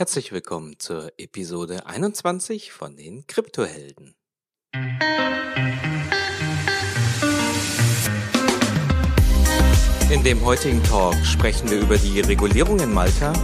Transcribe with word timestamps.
Herzlich 0.00 0.32
willkommen 0.32 0.78
zur 0.78 1.12
Episode 1.18 1.84
21 1.84 2.72
von 2.72 2.96
den 2.96 3.26
Kryptohelden. 3.26 4.14
In 10.10 10.24
dem 10.24 10.42
heutigen 10.42 10.82
Talk 10.84 11.14
sprechen 11.26 11.68
wir 11.68 11.80
über 11.80 11.98
die 11.98 12.20
Regulierung 12.20 12.80
in 12.80 12.94
Malta, 12.94 13.34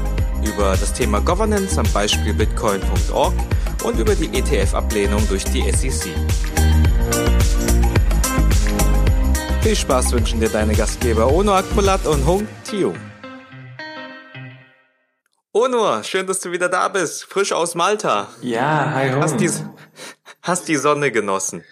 über 0.47 0.71
das 0.79 0.95
Thema 0.95 1.21
Governance 1.21 1.79
am 1.79 1.93
Beispiel 1.93 2.33
bitcoin.org 2.33 3.35
und 3.85 3.99
über 3.99 4.15
die 4.15 4.35
ETF-Ablehnung 4.39 5.29
durch 5.29 5.45
die 5.45 5.71
SEC. 5.71 6.09
Viel 9.61 9.77
Spaß 9.77 10.13
wünschen 10.13 10.41
dir 10.41 10.49
deine 10.49 10.75
Gastgeber 10.75 11.31
Ono 11.31 11.53
Akmulat 11.53 12.07
und 12.07 12.27
Hung 12.27 12.49
Tio. 12.65 12.95
Onur, 15.57 16.03
schön, 16.05 16.27
dass 16.27 16.41
du 16.41 16.53
wieder 16.53 16.69
da 16.69 16.87
bist. 16.89 17.25
Frisch 17.25 17.51
aus 17.51 17.75
Malta. 17.75 18.29
Ja, 18.43 18.93
hi 18.93 19.11
Hong. 19.11 19.23
Hast 19.23 19.41
die, 19.41 19.49
hast 20.43 20.69
die 20.69 20.77
Sonne 20.77 21.11
genossen? 21.11 21.65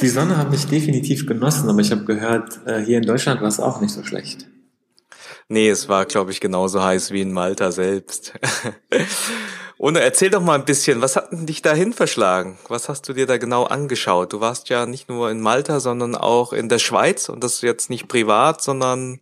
Die 0.00 0.08
Sonne 0.08 0.36
habe 0.36 0.56
ich 0.56 0.66
definitiv 0.66 1.24
genossen, 1.24 1.70
aber 1.70 1.78
ich 1.78 1.92
habe 1.92 2.04
gehört, 2.06 2.58
äh, 2.66 2.80
hier 2.80 2.98
in 2.98 3.06
Deutschland 3.06 3.40
war 3.40 3.46
es 3.46 3.60
auch 3.60 3.80
nicht 3.80 3.92
so 3.92 4.02
schlecht. 4.02 4.48
Nee, 5.46 5.68
es 5.68 5.88
war, 5.88 6.06
glaube 6.06 6.32
ich, 6.32 6.40
genauso 6.40 6.82
heiß 6.82 7.12
wie 7.12 7.20
in 7.20 7.32
Malta 7.32 7.70
selbst. 7.70 8.32
Und 9.76 9.96
erzähl 9.96 10.30
doch 10.30 10.42
mal 10.42 10.54
ein 10.54 10.64
bisschen, 10.64 11.00
was 11.00 11.16
hat 11.16 11.32
denn 11.32 11.46
dich 11.46 11.60
dahin 11.60 11.92
verschlagen? 11.92 12.58
Was 12.68 12.88
hast 12.88 13.08
du 13.08 13.12
dir 13.12 13.26
da 13.26 13.38
genau 13.38 13.64
angeschaut? 13.64 14.32
Du 14.32 14.40
warst 14.40 14.68
ja 14.68 14.86
nicht 14.86 15.08
nur 15.08 15.30
in 15.30 15.40
Malta, 15.40 15.80
sondern 15.80 16.14
auch 16.14 16.52
in 16.52 16.68
der 16.68 16.78
Schweiz 16.78 17.28
und 17.28 17.42
das 17.42 17.60
jetzt 17.60 17.90
nicht 17.90 18.06
privat, 18.06 18.62
sondern 18.62 19.18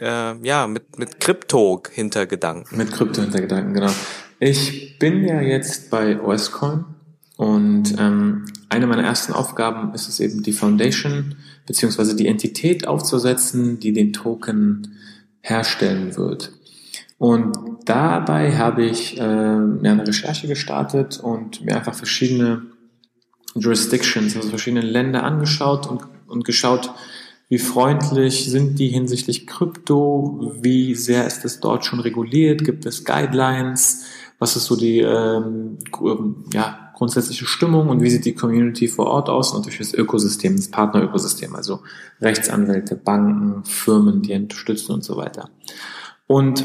äh, 0.00 0.34
ja 0.42 0.66
mit 0.66 0.98
mit 0.98 1.20
Krypto-Hintergedanken. 1.20 2.76
Mit 2.76 2.92
Krypto-Hintergedanken, 2.92 3.74
genau. 3.74 3.92
Ich 4.40 4.98
bin 4.98 5.24
ja 5.24 5.40
jetzt 5.40 5.88
bei 5.90 6.20
OSCoin 6.20 6.84
und 7.36 7.94
ähm, 7.98 8.46
eine 8.68 8.86
meiner 8.86 9.04
ersten 9.04 9.32
Aufgaben 9.32 9.94
ist 9.94 10.08
es 10.08 10.18
eben 10.18 10.42
die 10.42 10.52
Foundation 10.52 11.36
beziehungsweise 11.66 12.16
die 12.16 12.26
Entität 12.26 12.88
aufzusetzen, 12.88 13.78
die 13.78 13.92
den 13.92 14.12
Token 14.12 14.98
herstellen 15.40 16.16
wird. 16.16 16.52
Und 17.18 17.56
dabei 17.84 18.56
habe 18.56 18.84
ich 18.84 19.18
äh, 19.18 19.56
mir 19.56 19.92
eine 19.92 20.06
Recherche 20.06 20.48
gestartet 20.48 21.20
und 21.20 21.64
mir 21.64 21.76
einfach 21.76 21.94
verschiedene 21.94 22.62
Jurisdictions, 23.54 24.36
also 24.36 24.48
verschiedene 24.48 24.82
Länder 24.82 25.24
angeschaut 25.24 25.86
und, 25.86 26.02
und 26.26 26.44
geschaut, 26.44 26.90
wie 27.48 27.58
freundlich 27.58 28.50
sind 28.50 28.78
die 28.78 28.88
hinsichtlich 28.88 29.46
Krypto, 29.46 30.54
wie 30.62 30.94
sehr 30.94 31.26
ist 31.26 31.44
es 31.44 31.60
dort 31.60 31.84
schon 31.84 32.00
reguliert, 32.00 32.64
gibt 32.64 32.86
es 32.86 33.04
Guidelines, 33.04 34.06
was 34.38 34.56
ist 34.56 34.64
so 34.64 34.74
die 34.74 35.00
ähm, 35.00 35.76
ja, 36.54 36.92
grundsätzliche 36.94 37.44
Stimmung 37.44 37.90
und 37.90 38.00
wie 38.00 38.08
sieht 38.08 38.24
die 38.24 38.34
Community 38.34 38.88
vor 38.88 39.06
Ort 39.06 39.28
aus 39.28 39.50
und 39.50 39.58
natürlich 39.58 39.90
das 39.90 39.94
Ökosystem, 39.94 40.56
das 40.56 40.68
Partnerökosystem, 40.68 41.54
also 41.54 41.80
Rechtsanwälte, 42.20 42.96
Banken, 42.96 43.64
Firmen, 43.64 44.22
die 44.22 44.34
unterstützen 44.34 44.92
und 44.92 45.04
so 45.04 45.16
weiter. 45.16 45.50
Und 46.26 46.64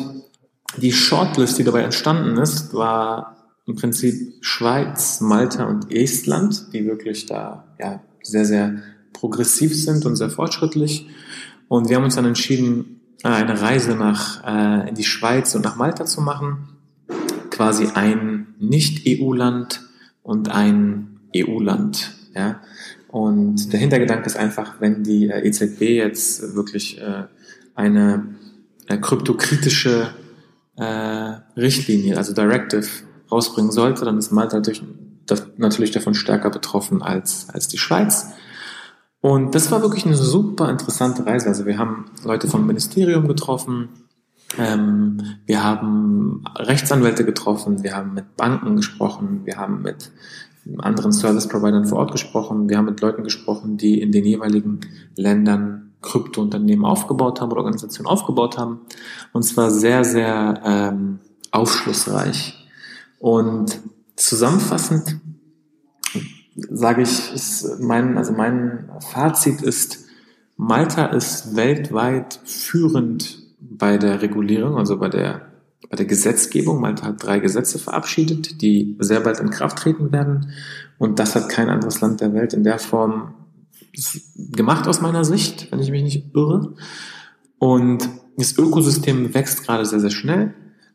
die 0.75 0.91
Shortlist, 0.91 1.57
die 1.57 1.63
dabei 1.63 1.81
entstanden 1.81 2.37
ist, 2.37 2.73
war 2.73 3.37
im 3.65 3.75
Prinzip 3.75 4.35
Schweiz, 4.41 5.21
Malta 5.21 5.65
und 5.65 5.91
Estland, 5.91 6.73
die 6.73 6.85
wirklich 6.85 7.25
da 7.25 7.65
ja, 7.79 8.01
sehr, 8.21 8.45
sehr 8.45 8.81
progressiv 9.13 9.75
sind 9.75 10.05
und 10.05 10.15
sehr 10.15 10.29
fortschrittlich. 10.29 11.07
Und 11.67 11.89
wir 11.89 11.97
haben 11.97 12.03
uns 12.03 12.15
dann 12.15 12.25
entschieden, 12.25 13.01
äh, 13.23 13.29
eine 13.29 13.61
Reise 13.61 13.95
nach, 13.95 14.43
äh, 14.45 14.89
in 14.89 14.95
die 14.95 15.03
Schweiz 15.03 15.55
und 15.55 15.65
nach 15.65 15.75
Malta 15.75 16.05
zu 16.05 16.21
machen. 16.21 16.69
Quasi 17.49 17.87
ein 17.93 18.55
Nicht-EU-Land 18.59 19.81
und 20.21 20.49
ein 20.49 21.19
EU-Land. 21.35 22.13
Ja? 22.35 22.61
Und 23.07 23.73
der 23.73 23.79
Hintergedanke 23.79 24.27
ist 24.27 24.37
einfach, 24.37 24.79
wenn 24.79 25.03
die 25.03 25.27
äh, 25.27 25.45
EZB 25.47 25.81
jetzt 25.81 26.55
wirklich 26.55 27.01
äh, 27.01 27.23
eine 27.75 28.35
äh, 28.87 28.97
kryptokritische 28.97 30.09
äh, 30.77 31.59
Richtlinie, 31.59 32.17
also 32.17 32.33
Directive, 32.33 32.87
rausbringen 33.31 33.71
sollte, 33.71 34.05
dann 34.05 34.17
ist 34.17 34.31
Malta 34.31 34.57
natürlich, 34.57 34.83
natürlich 35.57 35.91
davon 35.91 36.13
stärker 36.13 36.49
betroffen 36.49 37.01
als, 37.01 37.47
als 37.49 37.67
die 37.67 37.77
Schweiz. 37.77 38.27
Und 39.19 39.55
das 39.55 39.71
war 39.71 39.81
wirklich 39.81 40.05
eine 40.05 40.15
super 40.15 40.69
interessante 40.69 41.25
Reise. 41.25 41.47
Also 41.49 41.65
wir 41.65 41.77
haben 41.77 42.05
Leute 42.23 42.47
vom 42.47 42.65
Ministerium 42.65 43.27
getroffen, 43.27 43.89
ähm, 44.57 45.21
wir 45.45 45.63
haben 45.63 46.45
Rechtsanwälte 46.55 47.25
getroffen, 47.25 47.83
wir 47.83 47.95
haben 47.95 48.13
mit 48.13 48.37
Banken 48.37 48.77
gesprochen, 48.77 49.41
wir 49.43 49.57
haben 49.57 49.81
mit 49.81 50.11
anderen 50.77 51.11
Service-Providern 51.11 51.85
vor 51.85 51.99
Ort 51.99 52.11
gesprochen, 52.11 52.69
wir 52.69 52.77
haben 52.77 52.85
mit 52.85 53.01
Leuten 53.01 53.23
gesprochen, 53.23 53.77
die 53.77 54.01
in 54.01 54.11
den 54.11 54.25
jeweiligen 54.25 54.81
Ländern 55.15 55.86
Kryptounternehmen 56.07 56.85
aufgebaut 56.85 57.41
haben 57.41 57.51
oder 57.51 57.59
Organisationen 57.61 58.07
aufgebaut 58.07 58.57
haben. 58.57 58.81
Und 59.33 59.43
zwar 59.43 59.71
sehr, 59.71 60.03
sehr 60.03 60.61
ähm, 60.63 61.19
aufschlussreich. 61.51 62.67
Und 63.19 63.79
zusammenfassend 64.15 65.19
sage 66.69 67.03
ich, 67.03 67.33
ist 67.33 67.79
mein, 67.79 68.17
also 68.17 68.33
mein 68.33 68.89
Fazit 69.11 69.61
ist, 69.61 70.05
Malta 70.55 71.05
ist 71.07 71.55
weltweit 71.55 72.39
führend 72.45 73.39
bei 73.59 73.97
der 73.97 74.21
Regulierung, 74.21 74.77
also 74.77 74.97
bei 74.97 75.09
der, 75.09 75.51
bei 75.89 75.97
der 75.97 76.05
Gesetzgebung. 76.05 76.81
Malta 76.81 77.07
hat 77.07 77.23
drei 77.23 77.39
Gesetze 77.39 77.77
verabschiedet, 77.77 78.61
die 78.61 78.95
sehr 78.99 79.19
bald 79.19 79.39
in 79.39 79.51
Kraft 79.51 79.77
treten 79.77 80.11
werden. 80.11 80.51
Und 80.97 81.19
das 81.19 81.35
hat 81.35 81.49
kein 81.49 81.69
anderes 81.69 82.01
Land 82.01 82.21
der 82.21 82.33
Welt 82.33 82.53
in 82.53 82.63
der 82.63 82.79
Form 82.79 83.35
gemacht 84.35 84.87
aus 84.87 85.01
meiner 85.01 85.25
Sicht, 85.25 85.71
wenn 85.71 85.79
ich 85.79 85.91
mich 85.91 86.03
nicht 86.03 86.35
irre. 86.35 86.75
Und 87.59 88.09
das 88.37 88.57
Ökosystem 88.57 89.33
wächst 89.33 89.63
gerade 89.63 89.85
sehr, 89.85 89.99
sehr 89.99 90.11
schnell, 90.11 90.53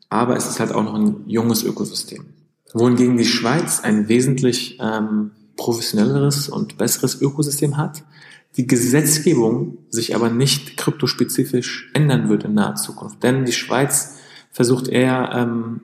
aber 0.09 0.37
es 0.37 0.47
ist 0.47 0.59
halt 0.59 0.71
auch 0.71 0.83
noch 0.83 0.95
ein 0.95 1.23
junges 1.27 1.63
Ökosystem. 1.63 2.25
Wohingegen 2.73 3.17
die 3.17 3.25
Schweiz 3.25 3.81
ein 3.81 4.07
wesentlich 4.07 4.77
ähm, 4.81 5.31
professionelleres 5.57 6.49
und 6.49 6.77
besseres 6.77 7.21
Ökosystem 7.21 7.77
hat, 7.77 8.03
die 8.57 8.67
Gesetzgebung 8.67 9.79
sich 9.89 10.15
aber 10.15 10.29
nicht 10.29 10.77
kryptospezifisch 10.77 11.91
ändern 11.93 12.29
wird 12.29 12.43
in 12.43 12.53
naher 12.53 12.75
Zukunft. 12.75 13.23
Denn 13.23 13.45
die 13.45 13.51
Schweiz 13.51 14.17
versucht 14.51 14.87
eher, 14.87 15.31
ähm, 15.33 15.81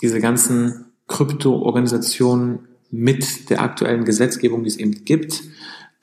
diese 0.00 0.20
ganzen 0.20 0.86
Krypto-Organisationen 1.08 2.68
mit 2.90 3.50
der 3.50 3.62
aktuellen 3.62 4.04
Gesetzgebung, 4.04 4.62
die 4.62 4.68
es 4.68 4.76
eben 4.76 5.04
gibt, 5.04 5.42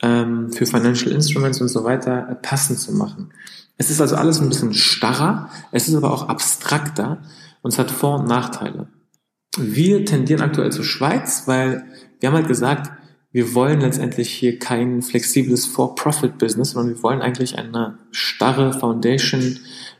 ähm, 0.01 0.51
für 0.51 0.65
Financial 0.65 1.11
Instruments 1.11 1.61
und 1.61 1.67
so 1.67 1.83
weiter 1.83 2.29
äh, 2.29 2.35
passend 2.35 2.79
zu 2.79 2.93
machen. 2.93 3.31
Es 3.77 3.89
ist 3.89 4.01
also 4.01 4.15
alles 4.15 4.39
ein 4.39 4.49
bisschen 4.49 4.73
starrer, 4.73 5.49
es 5.71 5.87
ist 5.87 5.95
aber 5.95 6.11
auch 6.11 6.27
abstrakter 6.27 7.21
und 7.61 7.71
es 7.73 7.79
hat 7.79 7.91
Vor- 7.91 8.19
und 8.19 8.27
Nachteile. 8.27 8.87
Wir 9.57 10.05
tendieren 10.05 10.41
aktuell 10.41 10.71
zur 10.71 10.85
Schweiz, 10.85 11.43
weil 11.45 11.85
wir 12.19 12.29
haben 12.29 12.35
halt 12.35 12.47
gesagt, 12.47 12.91
wir 13.31 13.53
wollen 13.53 13.79
letztendlich 13.81 14.31
hier 14.31 14.57
kein 14.57 15.01
flexibles 15.01 15.65
For-Profit-Business, 15.65 16.71
sondern 16.71 16.95
wir 16.95 17.03
wollen 17.03 17.21
eigentlich 17.21 17.57
eine 17.57 17.99
starre 18.11 18.73
Foundation, 18.73 19.59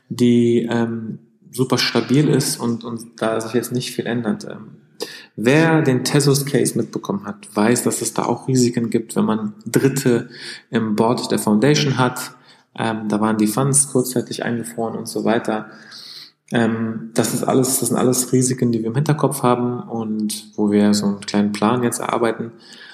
die 0.10 0.68
ähm, 0.70 1.20
super 1.52 1.78
stabil 1.78 2.28
ist 2.28 2.60
und, 2.60 2.84
und 2.84 3.22
da 3.22 3.40
sich 3.40 3.54
jetzt 3.54 3.72
nicht 3.72 3.92
viel 3.92 4.08
ändert. 4.08 4.46
Ähm, 4.46 4.79
Wer 5.42 5.82
den 5.82 6.04
Tezos 6.04 6.46
Case 6.46 6.78
mitbekommen 6.78 7.26
hat, 7.26 7.48
weiß, 7.54 7.84
dass 7.84 8.02
es 8.02 8.14
da 8.14 8.26
auch 8.26 8.48
Risiken 8.48 8.90
gibt, 8.90 9.16
wenn 9.16 9.24
man 9.24 9.54
Dritte 9.66 10.30
im 10.70 10.96
Board 10.96 11.32
der 11.32 11.40
Foundation 11.40 11.98
hat. 11.98 12.32
Ähm, 12.76 13.08
da 13.08 13.22
waren 13.22 13.38
die 13.38 13.48
Funds 13.48 13.90
kurzzeitig 13.90 14.44
eingefroren 14.44 14.98
und 14.98 15.08
so 15.08 15.24
weiter. 15.24 15.68
Ähm, 16.52 17.12
das 17.14 17.34
ist 17.34 17.44
alles, 17.44 17.80
das 17.80 17.88
sind 17.88 17.98
alles 17.98 18.34
Risiken, 18.34 18.74
die 18.74 18.80
wir 18.80 18.88
im 18.88 18.96
Hinterkopf 18.96 19.42
haben 19.42 19.80
und 19.80 20.52
wo 20.58 20.72
wir 20.72 20.94
so 20.94 21.06
einen 21.06 21.19
kleinen 21.22 21.54
Plan 21.54 21.84
jetzt 21.84 22.00
erarbeiten. 22.00 22.52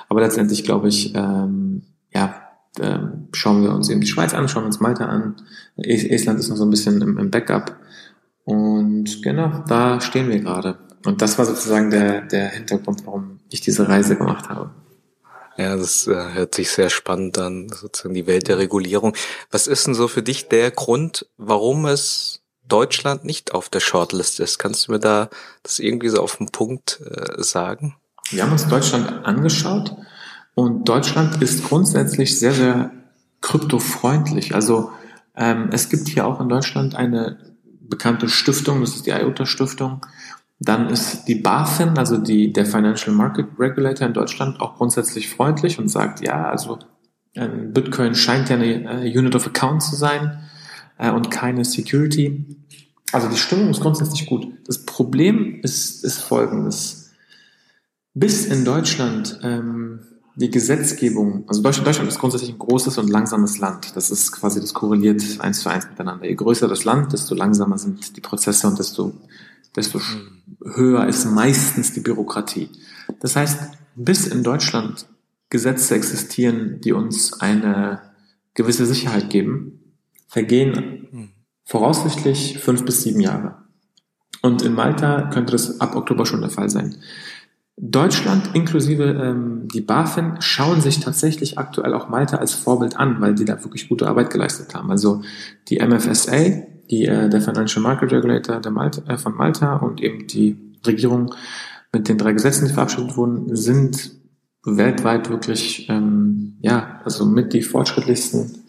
Aber 0.08 0.22
letztendlich 0.22 0.64
glaube 0.64 0.88
ich, 0.88 1.16
ähm, 1.16 1.82
ja, 2.14 2.36
ähm, 2.80 3.28
schauen 3.32 3.64
wir 3.64 3.74
uns 3.74 3.90
eben 3.90 4.02
die 4.02 4.08
Schweiz 4.08 4.36
an, 4.36 4.48
schauen 4.48 4.64
wir 4.64 4.68
uns 4.68 4.80
Malta 4.80 5.06
an. 5.06 5.36
Estland 5.78 6.40
ist 6.40 6.50
noch 6.50 6.58
so 6.58 6.66
ein 6.66 6.70
bisschen 6.70 7.02
im, 7.02 7.18
im 7.18 7.32
Backup. 7.32 7.76
Und 8.44 9.24
genau, 9.24 9.64
da 9.68 10.00
stehen 10.00 10.30
wir 10.30 10.40
gerade. 10.40 10.78
Und 11.06 11.22
das 11.22 11.38
war 11.38 11.46
sozusagen 11.46 11.92
der, 11.92 12.22
der 12.22 12.50
Hintergrund, 12.50 13.06
warum 13.06 13.40
ich 13.50 13.62
diese 13.62 13.88
Reise 13.88 14.16
gemacht 14.16 14.50
habe. 14.50 14.72
Ja, 15.58 15.78
das 15.78 16.08
äh, 16.08 16.34
hört 16.34 16.56
sich 16.56 16.70
sehr 16.70 16.90
spannend 16.90 17.38
an, 17.38 17.70
sozusagen 17.70 18.14
die 18.14 18.28
Welt 18.28 18.48
der 18.50 18.58
Regulierung. 18.58 19.16
Was 19.52 19.68
ist 19.68 19.88
denn 19.88 19.94
so 19.94 20.08
für 20.08 20.22
dich 20.22 20.50
der 20.50 20.72
Grund, 20.72 21.28
warum 21.38 21.86
es 21.86 22.42
Deutschland 22.68 23.24
nicht 23.24 23.54
auf 23.54 23.70
der 23.70 23.80
Shortlist 23.80 24.40
ist? 24.40 24.58
Kannst 24.58 24.88
du 24.88 24.92
mir 24.92 25.00
da 25.00 25.30
das 25.64 25.80
irgendwie 25.80 26.10
so 26.10 26.22
auf 26.22 26.38
den 26.38 26.50
Punkt 26.50 27.00
äh, 27.06 27.42
sagen? 27.42 27.96
Wir 28.32 28.44
haben 28.44 28.52
uns 28.52 28.68
Deutschland 28.68 29.26
angeschaut 29.26 29.96
und 30.56 30.90
Deutschland 30.90 31.42
ist 31.42 31.64
grundsätzlich 31.64 32.38
sehr, 32.38 32.54
sehr 32.54 32.92
kryptofreundlich. 33.42 34.56
Also 34.56 34.92
ähm, 35.38 35.70
es 35.72 35.90
gibt 35.90 36.10
hier 36.10 36.26
auch 36.26 36.42
in 36.42 36.50
Deutschland 36.50 36.96
eine 36.96 37.38
bekannte 37.88 38.30
Stiftung, 38.30 38.82
das 38.82 38.96
ist 38.96 39.06
die 39.06 39.12
IOTA 39.12 39.46
Stiftung, 39.46 40.06
dann 40.66 40.90
ist 40.90 41.26
die 41.26 41.36
BaFin, 41.36 41.98
also 41.98 42.18
die, 42.18 42.52
der 42.52 42.66
Financial 42.66 43.16
Market 43.16 43.48
Regulator 43.60 44.08
in 44.08 44.14
Deutschland, 44.14 44.60
auch 44.60 44.76
grundsätzlich 44.76 45.30
freundlich 45.30 45.80
und 45.80 45.90
sagt, 45.90 46.26
ja, 46.26 46.50
also 46.50 46.80
ähm, 47.36 47.72
Bitcoin 47.72 48.16
scheint 48.16 48.50
ja 48.50 48.56
eine 48.56 49.06
äh, 49.06 49.18
Unit 49.18 49.36
of 49.36 49.46
Account 49.48 49.84
zu 49.84 49.96
sein 49.96 50.40
äh, 50.98 51.12
und 51.12 51.30
keine 51.30 51.64
Security. 51.64 52.46
Also 53.12 53.30
die 53.30 53.38
Stimmung 53.38 53.70
ist 53.70 53.82
grundsätzlich 53.82 54.26
gut. 54.26 54.48
Das 54.66 54.86
Problem 54.86 55.60
ist, 55.62 56.04
ist 56.04 56.22
folgendes. 56.22 57.12
Bis 58.14 58.46
in 58.46 58.66
Deutschland 58.66 59.40
ähm, 59.44 60.00
die 60.36 60.50
Gesetzgebung, 60.50 61.46
also 61.48 61.62
Deutschland, 61.62 61.88
Deutschland 61.88 62.10
ist 62.10 62.20
grundsätzlich 62.20 62.52
ein 62.52 62.60
großes 62.60 62.98
und 62.98 63.10
langsames 63.10 63.60
Land. 63.60 63.96
Das 63.96 64.10
ist 64.10 64.32
quasi, 64.32 64.60
das 64.60 64.74
korreliert 64.74 65.22
eins 65.40 65.62
zu 65.62 65.70
eins 65.70 65.88
miteinander. 65.88 66.26
Je 66.26 66.36
größer 66.36 66.68
das 66.68 66.84
Land, 66.84 67.14
desto 67.14 67.36
langsamer 67.36 67.78
sind 67.78 68.18
die 68.18 68.22
Prozesse 68.22 68.68
und 68.68 68.80
desto, 68.80 69.14
desto 69.76 70.00
höher 70.66 71.08
ist 71.08 71.26
meistens 71.26 71.94
die 71.94 72.02
Bürokratie. 72.02 72.70
Das 73.20 73.36
heißt, 73.36 73.72
bis 73.96 74.28
in 74.28 74.44
Deutschland 74.44 75.08
Gesetze 75.50 75.96
existieren, 75.96 76.82
die 76.82 76.92
uns 76.92 77.40
eine 77.40 78.02
gewisse 78.56 78.86
Sicherheit 78.86 79.30
geben, 79.30 79.94
vergehen 80.28 81.32
voraussichtlich 81.64 82.60
fünf 82.60 82.84
bis 82.84 83.04
sieben 83.04 83.20
Jahre. 83.20 83.58
Und 84.42 84.62
in 84.62 84.74
Malta 84.74 85.30
könnte 85.30 85.54
das 85.54 85.80
ab 85.82 85.96
Oktober 85.96 86.26
schon 86.26 86.42
der 86.42 86.50
Fall 86.50 86.70
sein. 86.70 86.98
Deutschland 87.78 88.52
inklusive 88.54 89.04
ähm, 89.04 89.68
die 89.74 89.82
BaFin 89.82 90.38
schauen 90.40 90.80
sich 90.80 91.02
tatsächlich 91.02 91.58
aktuell 91.58 91.94
auch 91.94 92.08
Malta 92.08 92.38
als 92.38 92.54
Vorbild 92.54 92.96
an, 92.96 93.20
weil 93.20 93.36
die 93.36 93.44
da 93.44 93.64
wirklich 93.64 93.90
gute 93.90 94.08
Arbeit 94.08 94.30
geleistet 94.30 94.74
haben. 94.74 94.92
Also 94.92 95.24
die 95.68 95.80
MFSA, 95.80 96.64
die, 96.90 97.06
äh, 97.06 97.30
der 97.30 97.42
Financial 97.42 97.82
Market 97.82 98.12
Regulator 98.12 98.60
der 98.60 98.72
Malta, 98.72 99.02
äh, 99.12 99.18
von 99.18 99.36
Malta 99.36 99.78
und 99.78 100.02
eben 100.02 100.28
die 100.28 100.58
Regierung 100.86 101.34
mit 101.92 102.08
den 102.08 102.18
drei 102.18 102.34
Gesetzen, 102.34 102.68
die 102.68 102.74
verabschiedet 102.74 103.18
wurden, 103.18 103.56
sind 103.56 104.12
weltweit 104.64 105.30
wirklich 105.30 105.88
ähm, 105.90 106.58
ja 106.62 107.00
also 107.04 107.26
mit 107.26 107.54
die 107.54 107.62
fortschrittlichsten 107.62 108.64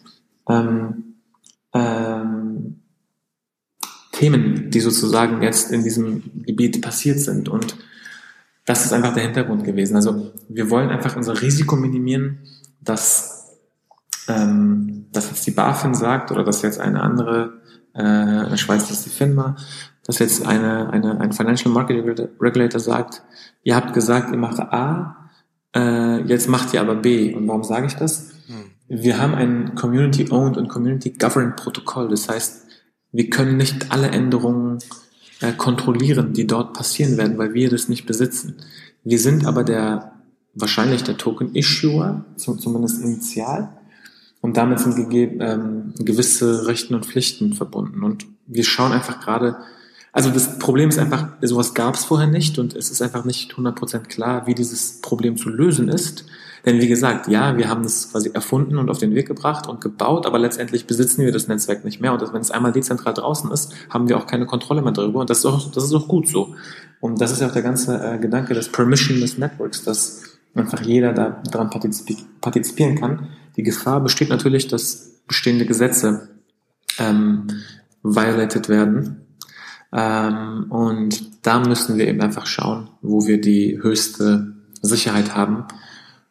ähm, 0.48 1.14
ähm, 1.72 2.82
Themen, 4.12 4.70
die 4.70 4.80
sozusagen 4.80 5.42
jetzt 5.42 5.72
in 5.72 5.82
diesem 5.82 6.22
Gebiet 6.44 6.80
passiert 6.80 7.20
sind 7.20 7.48
und 7.48 7.76
das 8.66 8.84
ist 8.84 8.92
einfach 8.92 9.14
der 9.14 9.22
Hintergrund 9.22 9.64
gewesen. 9.64 9.94
Also 9.94 10.32
wir 10.48 10.68
wollen 10.70 10.90
einfach 10.90 11.16
unser 11.16 11.40
Risiko 11.40 11.76
minimieren, 11.76 12.40
dass, 12.80 13.56
ähm, 14.28 15.06
dass 15.12 15.30
jetzt 15.30 15.46
die 15.46 15.52
BaFin 15.52 15.94
sagt 15.94 16.32
oder 16.32 16.44
dass 16.44 16.62
jetzt 16.62 16.80
eine 16.80 17.00
andere, 17.00 17.62
in 18.00 18.50
der 18.50 18.56
Schweiz 18.56 18.90
ist 18.90 19.06
die 19.06 19.10
FINMA, 19.10 19.56
dass 20.04 20.18
jetzt 20.18 20.46
eine, 20.46 20.90
eine, 20.90 21.20
ein 21.20 21.32
Financial 21.32 21.72
Market 21.72 22.04
Regulator 22.40 22.80
sagt, 22.80 23.22
ihr 23.64 23.74
habt 23.74 23.92
gesagt, 23.92 24.30
ihr 24.30 24.38
macht 24.38 24.60
A, 24.60 25.30
äh, 25.74 26.22
jetzt 26.22 26.48
macht 26.48 26.72
ihr 26.74 26.80
aber 26.80 26.94
B. 26.94 27.34
Und 27.34 27.48
warum 27.48 27.64
sage 27.64 27.86
ich 27.86 27.94
das? 27.94 28.30
Hm. 28.46 28.70
Wir 28.88 29.20
haben 29.20 29.34
ein 29.34 29.74
Community-Owned 29.74 30.56
und 30.56 30.68
Community-Governed 30.68 31.56
Protokoll. 31.56 32.08
Das 32.08 32.28
heißt, 32.28 32.66
wir 33.12 33.30
können 33.30 33.56
nicht 33.56 33.90
alle 33.90 34.08
Änderungen 34.08 34.78
äh, 35.40 35.52
kontrollieren, 35.52 36.32
die 36.32 36.46
dort 36.46 36.74
passieren 36.74 37.16
werden, 37.16 37.36
weil 37.38 37.54
wir 37.54 37.68
das 37.68 37.88
nicht 37.88 38.06
besitzen. 38.06 38.56
Wir 39.04 39.18
sind 39.18 39.46
aber 39.46 39.64
der 39.64 40.12
wahrscheinlich 40.54 41.02
der 41.04 41.18
Token-Issuer, 41.18 42.24
zumindest 42.36 43.02
initial, 43.02 43.68
und 44.46 44.56
damit 44.56 44.78
sind 44.78 45.12
ähm, 45.12 45.92
gewisse 45.98 46.68
Rechten 46.68 46.94
und 46.94 47.04
Pflichten 47.04 47.54
verbunden. 47.54 48.04
Und 48.04 48.26
wir 48.46 48.62
schauen 48.62 48.92
einfach 48.92 49.18
gerade, 49.18 49.56
also 50.12 50.30
das 50.30 50.60
Problem 50.60 50.88
ist 50.88 51.00
einfach, 51.00 51.30
sowas 51.42 51.74
gab 51.74 51.96
es 51.96 52.04
vorher 52.04 52.28
nicht 52.28 52.56
und 52.60 52.76
es 52.76 52.88
ist 52.88 53.02
einfach 53.02 53.24
nicht 53.24 53.54
100% 53.54 54.04
klar, 54.06 54.46
wie 54.46 54.54
dieses 54.54 55.00
Problem 55.00 55.36
zu 55.36 55.48
lösen 55.48 55.88
ist. 55.88 56.26
Denn 56.64 56.80
wie 56.80 56.86
gesagt, 56.86 57.26
ja, 57.26 57.56
wir 57.56 57.68
haben 57.68 57.82
das 57.82 58.12
quasi 58.12 58.30
erfunden 58.32 58.78
und 58.78 58.88
auf 58.88 58.98
den 58.98 59.16
Weg 59.16 59.26
gebracht 59.26 59.66
und 59.66 59.80
gebaut, 59.80 60.26
aber 60.26 60.38
letztendlich 60.38 60.86
besitzen 60.86 61.24
wir 61.24 61.32
das 61.32 61.48
Netzwerk 61.48 61.84
nicht 61.84 62.00
mehr. 62.00 62.12
Und 62.12 62.32
wenn 62.32 62.40
es 62.40 62.52
einmal 62.52 62.70
dezentral 62.70 63.14
draußen 63.14 63.50
ist, 63.50 63.74
haben 63.90 64.08
wir 64.08 64.16
auch 64.16 64.28
keine 64.28 64.46
Kontrolle 64.46 64.80
mehr 64.80 64.92
darüber. 64.92 65.18
Und 65.18 65.28
das 65.28 65.38
ist 65.38 65.46
auch, 65.46 65.72
das 65.72 65.82
ist 65.82 65.92
auch 65.92 66.06
gut 66.06 66.28
so. 66.28 66.54
Und 67.00 67.20
das 67.20 67.32
ist 67.32 67.40
ja 67.40 67.48
auch 67.48 67.52
der 67.52 67.62
ganze 67.62 68.00
äh, 68.00 68.18
Gedanke 68.18 68.54
des 68.54 68.70
Permissionless 68.70 69.38
Networks, 69.38 69.82
dass 69.82 70.22
einfach 70.54 70.82
jeder 70.82 71.12
da 71.12 71.42
daran 71.50 71.68
partizipi 71.68 72.16
partizipieren 72.40 72.94
kann. 72.94 73.26
Die 73.56 73.62
Gefahr 73.62 74.00
besteht 74.00 74.28
natürlich, 74.28 74.68
dass 74.68 75.22
bestehende 75.26 75.66
Gesetze 75.66 76.28
ähm, 76.98 77.46
violated 78.02 78.68
werden. 78.68 79.26
Ähm, 79.92 80.66
und 80.70 81.46
da 81.46 81.60
müssen 81.60 81.96
wir 81.96 82.06
eben 82.06 82.20
einfach 82.20 82.46
schauen, 82.46 82.90
wo 83.02 83.26
wir 83.26 83.40
die 83.40 83.78
höchste 83.82 84.54
Sicherheit 84.82 85.34
haben 85.34 85.66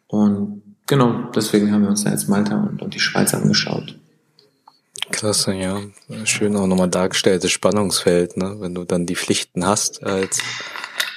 und 0.07 0.61
genau, 0.87 1.31
deswegen 1.35 1.71
haben 1.71 1.81
wir 1.81 1.89
uns 1.89 2.03
da 2.03 2.11
jetzt 2.11 2.29
Malta 2.29 2.55
und, 2.55 2.81
und 2.81 2.93
die 2.93 2.99
Schweiz 2.99 3.33
angeschaut. 3.33 3.97
Klasse, 5.11 5.53
ja. 5.53 5.81
Schön 6.23 6.55
auch 6.55 6.67
nochmal 6.67 6.89
dargestelltes 6.89 7.51
Spannungsfeld, 7.51 8.37
ne? 8.37 8.55
wenn 8.59 8.73
du 8.73 8.85
dann 8.85 9.05
die 9.05 9.15
Pflichten 9.15 9.65
hast 9.65 10.03
als 10.03 10.39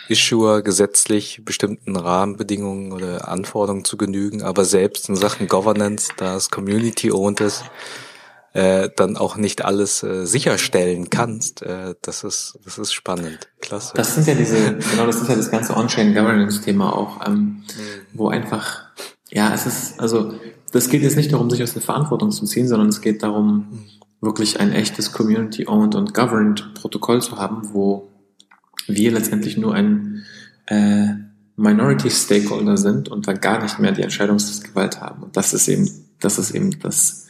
Issuer 0.08 0.62
gesetzlich 0.62 1.43
bestimmten 1.44 1.96
Rahmenbedingungen 1.96 2.93
oder 2.93 3.28
Anforderungen 3.28 3.84
zu 3.84 3.96
genügen, 3.96 4.43
aber 4.43 4.64
selbst 4.64 5.08
in 5.08 5.16
Sachen 5.16 5.49
Governance, 5.49 6.10
da 6.16 6.37
es 6.37 6.50
Community-owned 6.50 7.40
ist, 7.40 7.64
äh, 8.55 8.88
dann 8.96 9.16
auch 9.16 9.37
nicht 9.37 9.64
alles 9.64 10.02
äh, 10.02 10.25
sicherstellen 10.25 11.10
kannst. 11.10 11.62
Äh, 11.62 11.94
das 12.02 12.25
ist 12.25 12.58
das 12.64 12.78
ist 12.78 12.93
spannend, 12.93 13.49
klasse. 13.60 13.93
Das 13.94 14.14
sind 14.14 14.26
ja 14.26 14.34
diese 14.34 14.76
genau, 14.76 15.06
das 15.06 15.20
ist 15.20 15.28
ja 15.28 15.37
das 15.37 15.50
ganze 15.50 15.76
On-Chain-Governance-Thema 15.76 16.96
auch, 16.96 17.26
ähm, 17.26 17.64
wo 18.14 18.28
einfach 18.28 18.87
ja, 19.31 19.52
es 19.52 19.66
ist 19.66 20.00
also 20.00 20.32
das 20.72 20.88
geht 20.88 21.02
jetzt 21.02 21.16
nicht 21.16 21.32
darum, 21.32 21.50
sich 21.50 21.62
aus 21.62 21.75
der 21.75 21.82
Verantwortung 21.82 22.31
zu 22.31 22.44
ziehen, 22.46 22.69
sondern 22.69 22.88
es 22.88 23.00
geht 23.00 23.22
darum, 23.22 23.87
wirklich 24.20 24.61
ein 24.61 24.72
echtes 24.72 25.12
Community-owned 25.12 25.94
und 25.94 26.12
governed 26.12 26.75
Protokoll 26.75 27.22
zu 27.22 27.38
haben, 27.38 27.70
wo 27.72 28.07
wir 28.88 29.12
letztendlich 29.12 29.56
nur 29.56 29.75
ein 29.75 30.25
äh, 30.67 31.08
Minority 31.56 32.11
Stakeholder 32.11 32.76
sind 32.76 33.08
und 33.08 33.26
da 33.29 33.32
gar 33.32 33.62
nicht 33.62 33.79
mehr 33.79 33.93
die 33.93 34.02
Entscheidungsgewalt 34.02 35.00
haben. 35.00 35.23
Und 35.23 35.37
das 35.37 35.55
ist 35.55 35.69
eben, 35.69 35.88
das 36.20 36.38
ist 36.38 36.52
eben 36.52 36.79
das 36.81 37.29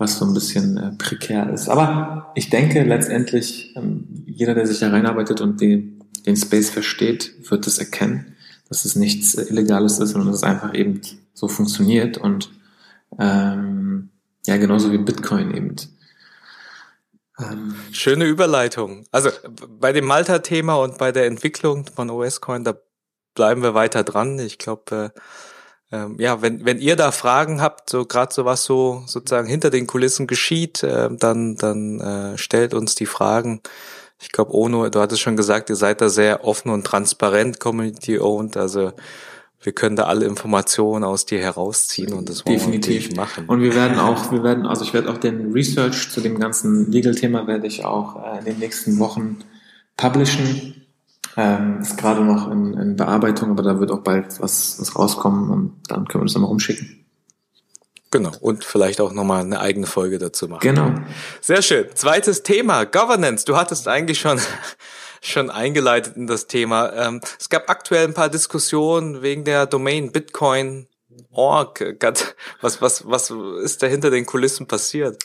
was 0.00 0.18
so 0.18 0.24
ein 0.24 0.32
bisschen 0.32 0.78
äh, 0.78 0.92
prekär 0.92 1.52
ist. 1.52 1.68
Aber 1.68 2.32
ich 2.34 2.48
denke 2.48 2.82
letztendlich, 2.82 3.74
ähm, 3.76 4.24
jeder, 4.26 4.54
der 4.54 4.66
sich 4.66 4.78
da 4.78 4.88
reinarbeitet 4.88 5.42
und 5.42 5.60
den, 5.60 6.00
den 6.24 6.36
Space 6.36 6.70
versteht, 6.70 7.34
wird 7.50 7.66
es 7.66 7.78
erkennen, 7.78 8.34
dass 8.70 8.86
es 8.86 8.96
nichts 8.96 9.34
äh, 9.34 9.42
Illegales 9.50 9.98
ist, 9.98 10.12
sondern 10.12 10.28
dass 10.28 10.38
es 10.38 10.42
einfach 10.42 10.74
eben 10.74 11.02
so 11.34 11.48
funktioniert 11.48 12.16
und 12.16 12.50
ähm, 13.18 14.08
ja, 14.46 14.56
genauso 14.56 14.90
wie 14.90 14.98
Bitcoin 14.98 15.54
eben. 15.54 15.76
Ähm, 17.40 17.74
Schöne 17.92 18.24
Überleitung. 18.24 19.04
Also 19.10 19.30
bei 19.68 19.92
dem 19.92 20.06
Malta-Thema 20.06 20.76
und 20.76 20.98
bei 20.98 21.12
der 21.12 21.26
Entwicklung 21.26 21.86
von 21.94 22.10
OS-Coin, 22.10 22.64
da 22.64 22.74
bleiben 23.34 23.62
wir 23.62 23.74
weiter 23.74 24.04
dran. 24.04 24.38
Ich 24.38 24.58
glaube, 24.58 25.12
äh, 25.14 25.20
ähm, 25.92 26.16
ja, 26.18 26.40
wenn, 26.40 26.64
wenn 26.64 26.78
ihr 26.78 26.96
da 26.96 27.10
Fragen 27.10 27.60
habt, 27.60 27.90
so 27.90 28.04
gerade 28.04 28.32
so 28.32 28.44
was 28.44 28.64
so 28.64 29.02
sozusagen 29.06 29.48
hinter 29.48 29.70
den 29.70 29.86
Kulissen 29.86 30.26
geschieht, 30.26 30.82
äh, 30.82 31.08
dann, 31.10 31.56
dann 31.56 32.00
äh, 32.00 32.38
stellt 32.38 32.74
uns 32.74 32.94
die 32.94 33.06
Fragen. 33.06 33.60
Ich 34.20 34.30
glaube, 34.32 34.54
Ono, 34.54 34.88
du 34.88 35.00
hattest 35.00 35.22
schon 35.22 35.36
gesagt, 35.36 35.70
ihr 35.70 35.76
seid 35.76 36.00
da 36.00 36.08
sehr 36.08 36.44
offen 36.44 36.70
und 36.70 36.86
transparent, 36.86 37.58
Community-owned, 37.58 38.56
also 38.56 38.92
wir 39.62 39.72
können 39.72 39.94
da 39.94 40.04
alle 40.04 40.24
Informationen 40.24 41.04
aus 41.04 41.26
dir 41.26 41.38
herausziehen 41.38 42.14
und 42.14 42.28
das 42.30 42.46
wollen 42.46 42.58
Definitiv. 42.58 43.10
wir 43.10 43.16
machen. 43.16 43.44
Und 43.46 43.60
wir 43.60 43.74
werden 43.74 43.98
auch, 43.98 44.32
wir 44.32 44.42
werden, 44.42 44.66
also 44.66 44.84
ich 44.84 44.94
werde 44.94 45.10
auch 45.10 45.18
den 45.18 45.52
Research 45.52 46.10
zu 46.10 46.22
dem 46.22 46.38
ganzen 46.38 46.90
Legal-Thema 46.90 47.46
werde 47.46 47.66
ich 47.66 47.84
auch 47.84 48.24
äh, 48.24 48.38
in 48.38 48.44
den 48.46 48.58
nächsten 48.58 48.98
Wochen 48.98 49.38
publishen. 49.96 50.86
Ähm, 51.36 51.80
ist 51.80 51.96
gerade 51.98 52.24
noch 52.24 52.50
in, 52.50 52.74
in, 52.74 52.96
Bearbeitung, 52.96 53.50
aber 53.50 53.62
da 53.62 53.78
wird 53.78 53.92
auch 53.92 54.00
bald 54.00 54.40
was, 54.40 54.80
was 54.80 54.98
rauskommen 54.98 55.50
und 55.50 55.82
dann 55.88 56.08
können 56.08 56.22
wir 56.22 56.26
das 56.26 56.34
nochmal 56.34 56.48
rumschicken. 56.48 57.04
Genau, 58.10 58.32
und 58.40 58.64
vielleicht 58.64 59.00
auch 59.00 59.12
nochmal 59.12 59.44
eine 59.44 59.60
eigene 59.60 59.86
Folge 59.86 60.18
dazu 60.18 60.48
machen. 60.48 60.62
Genau. 60.62 60.92
Sehr 61.40 61.62
schön. 61.62 61.86
Zweites 61.94 62.42
Thema, 62.42 62.84
Governance. 62.84 63.44
Du 63.44 63.56
hattest 63.56 63.86
eigentlich 63.86 64.18
schon, 64.18 64.40
schon 65.20 65.50
eingeleitet 65.50 66.16
in 66.16 66.26
das 66.26 66.46
Thema. 66.46 66.92
Ähm, 66.92 67.20
es 67.38 67.48
gab 67.48 67.68
aktuell 67.68 68.06
ein 68.06 68.14
paar 68.14 68.28
Diskussionen 68.28 69.22
wegen 69.22 69.44
der 69.44 69.66
Domain 69.66 70.12
Bitcoin 70.12 70.86
Org. 71.30 71.84
Was, 72.60 72.80
was, 72.80 73.06
was 73.06 73.32
ist 73.62 73.82
da 73.82 73.86
hinter 73.86 74.10
den 74.10 74.26
Kulissen 74.26 74.66
passiert? 74.66 75.22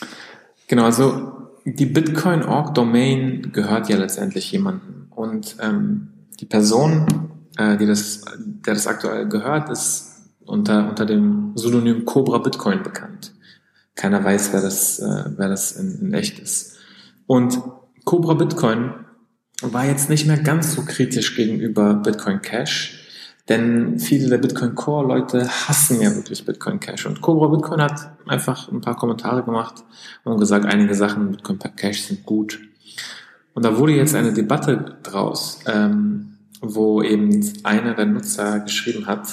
Genau, 0.67 0.85
also 0.85 1.49
die 1.65 1.85
Bitcoin 1.85 2.43
Org 2.43 2.73
Domain 2.75 3.51
gehört 3.53 3.89
ja 3.89 3.97
letztendlich 3.97 4.51
jemandem. 4.51 5.07
Und 5.11 5.55
ähm, 5.61 6.09
die 6.39 6.45
Person, 6.45 7.29
äh, 7.57 7.77
die 7.77 7.85
das, 7.85 8.21
der 8.37 8.73
das 8.73 8.87
aktuell 8.87 9.27
gehört, 9.27 9.69
ist 9.69 10.15
unter, 10.45 10.89
unter 10.89 11.05
dem 11.05 11.53
Pseudonym 11.55 12.05
Cobra 12.05 12.37
Bitcoin 12.39 12.83
bekannt. 12.83 13.33
Keiner 13.95 14.23
weiß, 14.23 14.51
wer 14.53 14.61
das, 14.61 14.99
äh, 14.99 15.25
wer 15.37 15.47
das 15.47 15.71
in, 15.71 15.99
in 16.01 16.13
echt 16.13 16.39
ist. 16.39 16.77
Und 17.27 17.59
Cobra 18.03 18.33
Bitcoin 18.33 19.04
war 19.61 19.85
jetzt 19.85 20.09
nicht 20.09 20.27
mehr 20.27 20.37
ganz 20.37 20.73
so 20.73 20.83
kritisch 20.83 21.35
gegenüber 21.35 21.93
Bitcoin 21.95 22.41
Cash, 22.41 23.01
denn 23.47 23.99
viele 23.99 24.29
der 24.29 24.39
Bitcoin 24.39 24.75
Core 24.75 25.07
Leute 25.07 25.47
hassen 25.47 26.01
ja 26.01 26.15
wirklich 26.15 26.45
Bitcoin 26.45 26.79
Cash. 26.79 27.05
Und 27.05 27.21
Cobra 27.21 27.47
Bitcoin 27.47 27.81
hat 27.81 28.11
einfach 28.27 28.71
ein 28.71 28.81
paar 28.81 28.97
Kommentare 28.97 29.43
gemacht 29.43 29.83
und 30.23 30.39
gesagt, 30.39 30.65
einige 30.65 30.95
Sachen 30.95 31.31
Bitcoin 31.31 31.59
Cash 31.75 32.01
sind 32.01 32.25
gut. 32.25 32.59
Und 33.53 33.63
da 33.63 33.77
wurde 33.77 33.93
jetzt 33.93 34.15
eine 34.15 34.33
Debatte 34.33 34.97
draus, 35.03 35.59
ähm, 35.67 36.37
wo 36.61 37.01
eben 37.01 37.53
einer 37.63 37.93
der 37.93 38.07
Nutzer 38.07 38.59
geschrieben 38.59 39.05
hat, 39.05 39.27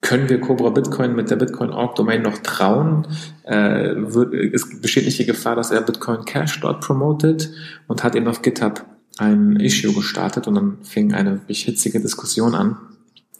können 0.00 0.28
wir 0.28 0.40
Cobra 0.40 0.70
Bitcoin 0.70 1.16
mit 1.16 1.28
der 1.28 1.36
Bitcoin 1.36 1.70
Org 1.70 1.96
Domain 1.96 2.22
noch 2.22 2.38
trauen? 2.38 3.08
Äh, 3.42 3.94
wird, 3.96 4.32
es 4.32 4.80
besteht 4.80 5.04
nicht 5.04 5.18
die 5.18 5.26
Gefahr, 5.26 5.56
dass 5.56 5.72
er 5.72 5.82
Bitcoin 5.82 6.24
Cash 6.24 6.60
dort 6.60 6.80
promotet 6.80 7.50
und 7.88 8.04
hat 8.04 8.14
eben 8.14 8.28
auf 8.28 8.40
GitHub 8.40 8.86
ein 9.18 9.56
Issue 9.56 9.92
gestartet 9.92 10.46
und 10.46 10.54
dann 10.54 10.78
fing 10.82 11.12
eine 11.12 11.34
wirklich 11.34 11.62
hitzige 11.62 12.00
Diskussion 12.00 12.54
an. 12.54 12.76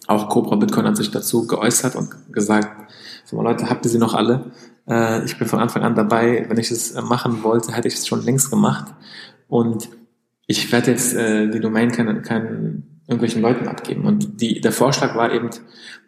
Auch 0.07 0.29
Cobra 0.29 0.55
Bitcoin 0.55 0.85
hat 0.85 0.97
sich 0.97 1.11
dazu 1.11 1.47
geäußert 1.47 1.95
und 1.95 2.33
gesagt, 2.33 2.91
so 3.25 3.35
mal 3.35 3.43
Leute, 3.43 3.69
habt 3.69 3.85
ihr 3.85 3.91
sie 3.91 3.99
noch 3.99 4.13
alle? 4.13 4.51
Äh, 4.87 5.23
ich 5.23 5.37
bin 5.37 5.47
von 5.47 5.59
Anfang 5.59 5.83
an 5.83 5.95
dabei. 5.95 6.45
Wenn 6.49 6.57
ich 6.57 6.71
es 6.71 6.95
machen 6.95 7.43
wollte, 7.43 7.73
hätte 7.73 7.87
ich 7.87 7.95
es 7.95 8.07
schon 8.07 8.23
längst 8.23 8.49
gemacht. 8.49 8.93
Und 9.47 9.89
ich 10.47 10.71
werde 10.71 10.91
jetzt 10.91 11.13
äh, 11.13 11.49
die 11.49 11.59
Domain 11.59 11.91
keinen, 11.91 12.23
keinen 12.23 13.01
irgendwelchen 13.07 13.41
Leuten 13.41 13.67
abgeben. 13.67 14.05
Und 14.05 14.41
die, 14.41 14.61
der 14.61 14.71
Vorschlag 14.71 15.15
war 15.15 15.31
eben, 15.31 15.49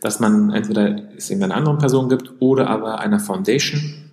dass 0.01 0.20
man 0.20 0.51
entweder 0.51 1.13
es 1.16 1.30
eben 1.30 1.44
einer 1.44 1.56
anderen 1.56 1.78
Person 1.78 2.10
gibt 2.10 2.34
oder 2.40 2.68
aber 2.70 3.00
einer 3.00 3.20
Foundation, 3.20 4.12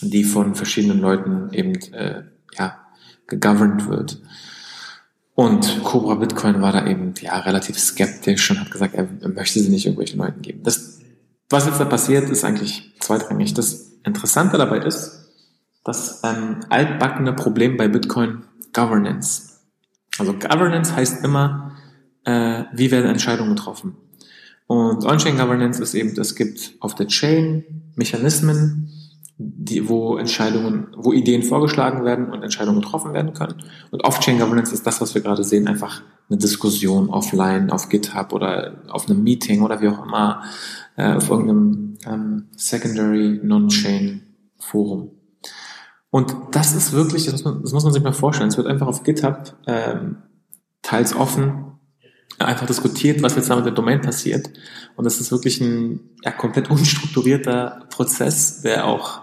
die 0.00 0.24
von 0.24 0.54
verschiedenen 0.54 1.00
Leuten 1.00 1.52
eben 1.52 1.74
äh, 1.92 2.22
ja, 2.56 2.78
gegoverned 3.26 3.88
wird. 3.88 4.20
Und 5.34 5.82
Cobra 5.82 6.14
Bitcoin 6.14 6.62
war 6.62 6.72
da 6.72 6.86
eben 6.86 7.14
ja 7.20 7.38
relativ 7.40 7.78
skeptisch 7.78 8.50
und 8.50 8.60
hat 8.60 8.70
gesagt, 8.70 8.94
er 8.94 9.08
möchte 9.28 9.58
sie 9.60 9.68
nicht 9.68 9.84
irgendwelchen 9.86 10.18
Leuten 10.18 10.42
geben. 10.42 10.62
Das, 10.62 11.00
was 11.50 11.66
jetzt 11.66 11.80
da 11.80 11.84
passiert, 11.84 12.30
ist 12.30 12.44
eigentlich 12.44 12.92
zweitrangig. 13.00 13.52
Das 13.54 13.92
Interessante 14.04 14.58
dabei 14.58 14.78
ist, 14.78 15.32
das 15.82 16.22
ähm, 16.24 16.60
altbackene 16.70 17.32
Problem 17.32 17.76
bei 17.76 17.88
Bitcoin 17.88 18.44
Governance. 18.72 19.60
Also 20.18 20.34
Governance 20.34 20.94
heißt 20.94 21.24
immer, 21.24 21.72
äh, 22.24 22.64
wie 22.72 22.90
werden 22.90 23.10
Entscheidungen 23.10 23.56
getroffen. 23.56 23.96
Und 24.66 25.04
On-Chain 25.04 25.36
Governance 25.36 25.82
ist 25.82 25.94
eben, 25.94 26.18
es 26.18 26.36
gibt 26.36 26.74
auf 26.80 26.94
der 26.94 27.08
Chain 27.08 27.64
Mechanismen, 27.96 28.90
die, 29.36 29.88
wo 29.88 30.16
Entscheidungen, 30.16 30.88
wo 30.96 31.12
Ideen 31.12 31.42
vorgeschlagen 31.42 32.04
werden 32.04 32.30
und 32.30 32.42
Entscheidungen 32.42 32.80
getroffen 32.80 33.12
werden 33.12 33.32
können. 33.34 33.62
Und 33.90 34.04
Off-Chain 34.04 34.38
Governance 34.38 34.72
ist 34.72 34.86
das, 34.86 35.00
was 35.00 35.14
wir 35.14 35.22
gerade 35.22 35.42
sehen, 35.42 35.66
einfach 35.66 36.02
eine 36.28 36.38
Diskussion 36.38 37.10
offline, 37.10 37.70
auf 37.70 37.88
GitHub 37.88 38.32
oder 38.32 38.74
auf 38.88 39.08
einem 39.08 39.22
Meeting 39.22 39.62
oder 39.62 39.80
wie 39.80 39.88
auch 39.88 40.04
immer, 40.04 40.42
äh, 40.96 41.14
auf 41.14 41.28
irgendeinem 41.28 41.98
ähm, 42.06 42.44
Secondary 42.56 43.40
Non-Chain 43.42 44.22
Forum. 44.58 45.10
Und 46.10 46.34
das 46.52 46.74
ist 46.74 46.92
wirklich, 46.92 47.24
das 47.24 47.32
muss 47.32 47.44
man, 47.44 47.62
das 47.62 47.72
muss 47.72 47.84
man 47.84 47.92
sich 47.92 48.02
mal 48.02 48.12
vorstellen. 48.12 48.48
Es 48.48 48.56
wird 48.56 48.68
einfach 48.68 48.86
auf 48.86 49.02
GitHub 49.02 49.56
ähm, 49.66 50.18
teils 50.82 51.14
offen 51.14 51.64
einfach 52.38 52.66
diskutiert, 52.66 53.22
was 53.22 53.36
jetzt 53.36 53.50
da 53.50 53.56
mit 53.56 53.64
der 53.64 53.72
Domain 53.72 54.00
passiert. 54.00 54.50
Und 54.96 55.04
das 55.04 55.20
ist 55.20 55.30
wirklich 55.30 55.60
ein 55.60 56.00
ja, 56.24 56.30
komplett 56.32 56.70
unstrukturierter 56.70 57.86
Prozess, 57.90 58.62
der 58.62 58.86
auch 58.86 59.22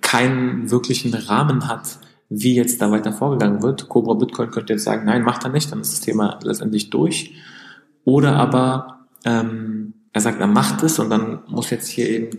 keinen 0.00 0.70
wirklichen 0.70 1.14
Rahmen 1.14 1.68
hat, 1.68 1.98
wie 2.28 2.54
jetzt 2.54 2.80
da 2.80 2.90
weiter 2.90 3.12
vorgegangen 3.12 3.62
wird. 3.62 3.88
Cobra 3.88 4.14
Bitcoin 4.14 4.50
könnte 4.50 4.72
jetzt 4.72 4.84
sagen, 4.84 5.04
nein, 5.04 5.22
macht 5.22 5.44
er 5.44 5.50
nicht, 5.50 5.70
dann 5.70 5.80
ist 5.80 5.92
das 5.92 6.00
Thema 6.00 6.38
letztendlich 6.42 6.90
durch. 6.90 7.34
Oder 8.04 8.36
aber 8.36 9.06
ähm, 9.24 9.94
er 10.12 10.20
sagt, 10.20 10.40
er 10.40 10.46
macht 10.46 10.82
es 10.82 10.98
und 10.98 11.10
dann 11.10 11.42
muss 11.48 11.70
jetzt 11.70 11.88
hier 11.88 12.08
eben 12.08 12.36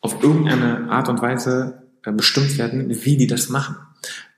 auf 0.00 0.22
irgendeine 0.22 0.90
Art 0.90 1.08
und 1.08 1.22
Weise 1.22 1.82
äh, 2.04 2.12
bestimmt 2.12 2.58
werden, 2.58 2.88
wie 2.88 3.16
die 3.16 3.26
das 3.26 3.48
machen. 3.48 3.76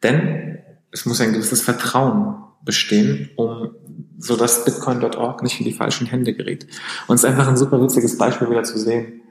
Denn 0.03 0.59
es 0.91 1.07
muss 1.07 1.21
ein 1.21 1.33
gewisses 1.33 1.63
Vertrauen 1.63 2.37
bestehen, 2.65 3.31
um 3.37 3.71
so 4.19 4.37
dass 4.37 4.65
Bitcoin.org 4.65 5.43
nicht 5.43 5.59
in 5.61 5.67
die 5.67 5.73
falschen 5.73 6.07
Hände 6.07 6.33
gerät. 6.33 6.67
Und 7.07 7.17
es 7.17 7.25
ist 7.25 7.31
einfach 7.31 7.49
ein 7.49 7.57
super 7.57 7.83
witziges 7.83 8.17
Beispiel 8.17 8.49
wieder 8.51 8.65
zu 8.65 8.79
sehen, 8.79 9.23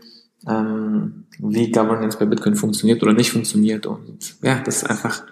ähm, 0.48 1.26
wie 1.40 1.72
Governance 1.72 2.18
bei 2.18 2.26
Bitcoin 2.26 2.56
funktioniert 2.56 3.02
oder 3.04 3.14
nicht 3.14 3.32
funktioniert. 3.32 3.86
Und 3.86 4.36
ja, 4.42 4.60
das 4.60 4.78
ist 4.78 4.90
einfach 4.90 5.24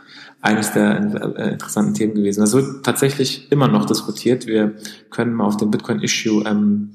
eines 0.42 0.74
der 0.74 1.36
äh, 1.38 1.54
interessanten 1.54 1.94
Themen 1.94 2.16
gewesen. 2.16 2.42
Das 2.42 2.54
wird 2.54 2.84
tatsächlich 2.84 3.52
immer 3.52 3.68
noch 3.68 3.86
diskutiert. 3.86 4.46
Wir 4.46 4.76
können 5.10 5.34
mal 5.34 5.46
auf 5.46 5.58
dem 5.58 5.72
Bitcoin-Issue 5.72 6.44
ähm, 6.46 6.92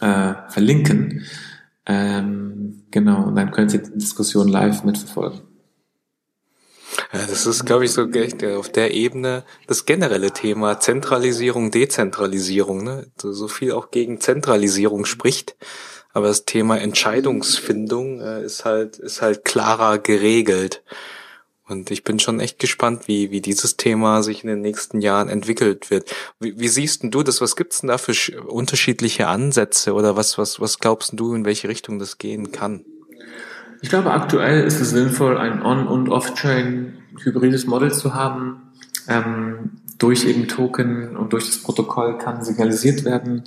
äh, 0.00 0.34
verlinken. 0.48 1.22
Ähm, 1.86 2.84
genau, 2.90 3.24
und 3.24 3.34
dann 3.34 3.50
könnt 3.50 3.72
ihr 3.72 3.82
die 3.82 3.98
Diskussion 3.98 4.46
live 4.48 4.84
mitverfolgen. 4.84 5.40
Ja, 7.12 7.24
das 7.26 7.46
ist, 7.46 7.64
glaube 7.64 7.86
ich, 7.86 7.92
so 7.92 8.06
echt 8.10 8.44
auf 8.44 8.70
der 8.70 8.92
Ebene 8.92 9.44
das 9.66 9.86
generelle 9.86 10.30
Thema 10.30 10.78
Zentralisierung, 10.78 11.70
Dezentralisierung, 11.70 12.84
ne? 12.84 13.06
So 13.16 13.48
viel 13.48 13.72
auch 13.72 13.90
gegen 13.90 14.20
Zentralisierung 14.20 15.06
spricht. 15.06 15.56
Aber 16.12 16.28
das 16.28 16.44
Thema 16.44 16.78
Entscheidungsfindung 16.78 18.20
äh, 18.20 18.44
ist 18.44 18.64
halt, 18.64 18.98
ist 18.98 19.22
halt 19.22 19.44
klarer 19.44 19.98
geregelt. 19.98 20.82
Und 21.66 21.90
ich 21.90 22.02
bin 22.02 22.18
schon 22.18 22.40
echt 22.40 22.58
gespannt, 22.58 23.08
wie, 23.08 23.30
wie 23.30 23.42
dieses 23.42 23.76
Thema 23.76 24.22
sich 24.22 24.42
in 24.42 24.48
den 24.48 24.62
nächsten 24.62 25.00
Jahren 25.00 25.28
entwickelt 25.28 25.90
wird. 25.90 26.14
Wie, 26.40 26.58
wie 26.58 26.68
siehst 26.68 27.02
denn 27.02 27.10
du 27.10 27.22
das? 27.22 27.40
Was 27.40 27.56
gibt's 27.56 27.80
denn 27.80 27.88
da 27.88 27.98
für 27.98 28.14
unterschiedliche 28.42 29.28
Ansätze 29.28 29.92
oder 29.92 30.16
was, 30.16 30.38
was, 30.38 30.60
was 30.60 30.78
glaubst 30.78 31.12
du, 31.14 31.34
in 31.34 31.44
welche 31.44 31.68
Richtung 31.68 31.98
das 31.98 32.16
gehen 32.16 32.52
kann? 32.52 32.84
Ich 33.80 33.90
glaube, 33.90 34.10
aktuell 34.10 34.64
ist 34.64 34.80
es 34.80 34.90
sinnvoll, 34.90 35.38
ein 35.38 35.62
On- 35.62 35.86
und 35.86 36.08
Off-Chain 36.08 36.94
hybrides 37.22 37.66
Model 37.66 37.92
zu 37.92 38.14
haben. 38.14 38.62
Ähm, 39.08 39.70
durch 39.98 40.24
eben 40.24 40.46
Token 40.46 41.16
und 41.16 41.32
durch 41.32 41.46
das 41.46 41.62
Protokoll 41.62 42.18
kann 42.18 42.44
signalisiert 42.44 43.04
werden, 43.04 43.44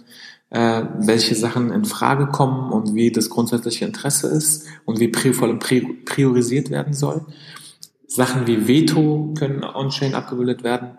äh, 0.50 0.84
welche 1.00 1.36
Sachen 1.36 1.72
in 1.72 1.86
Frage 1.86 2.28
kommen 2.28 2.72
und 2.72 2.94
wie 2.94 3.12
das 3.12 3.30
grundsätzliche 3.30 3.86
Interesse 3.86 4.28
ist 4.28 4.68
und 4.86 5.00
wie 5.00 5.08
priorisiert 5.08 6.70
werden 6.70 6.94
soll. 6.94 7.26
Sachen 8.08 8.48
wie 8.48 8.68
Veto 8.68 9.34
können 9.38 9.64
on-chain 9.64 10.14
abgebildet 10.14 10.64
werden. 10.64 10.98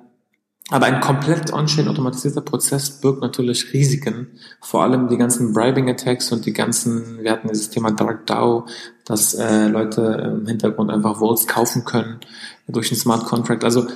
Aber 0.71 0.87
ein 0.87 1.01
komplett 1.01 1.53
on-chain 1.53 1.89
automatisierter 1.89 2.41
Prozess 2.41 3.01
birgt 3.01 3.21
natürlich 3.21 3.73
Risiken. 3.73 4.29
Vor 4.61 4.83
allem 4.83 5.09
die 5.09 5.17
ganzen 5.17 5.53
Bribing-Attacks 5.53 6.33
und 6.33 6.47
die 6.47 6.53
ganzen, 6.53 7.23
wir 7.23 7.33
hatten 7.33 7.49
dieses 7.49 7.71
Thema 7.71 7.91
Dark 7.91 8.27
DAO, 8.27 8.67
dass 9.05 9.35
äh, 9.35 9.67
Leute 9.67 10.37
im 10.41 10.47
Hintergrund 10.47 10.91
einfach 10.91 11.19
Votes 11.19 11.47
kaufen 11.47 11.85
können 11.85 12.21
durch 12.69 12.91
einen 12.91 13.01
Smart 13.01 13.25
Contract. 13.25 13.65
Also 13.65 13.87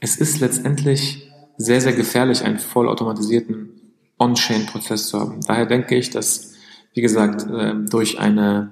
es 0.00 0.16
ist 0.18 0.40
letztendlich 0.40 1.32
sehr, 1.56 1.80
sehr 1.80 1.94
gefährlich, 1.94 2.44
einen 2.44 2.58
vollautomatisierten 2.58 3.70
On-Chain-Prozess 4.18 5.08
zu 5.08 5.18
haben. 5.18 5.40
Daher 5.46 5.66
denke 5.66 5.96
ich, 5.96 6.10
dass, 6.10 6.52
wie 6.94 7.00
gesagt, 7.00 7.46
äh, 7.50 7.74
durch 7.88 8.18
eine 8.20 8.70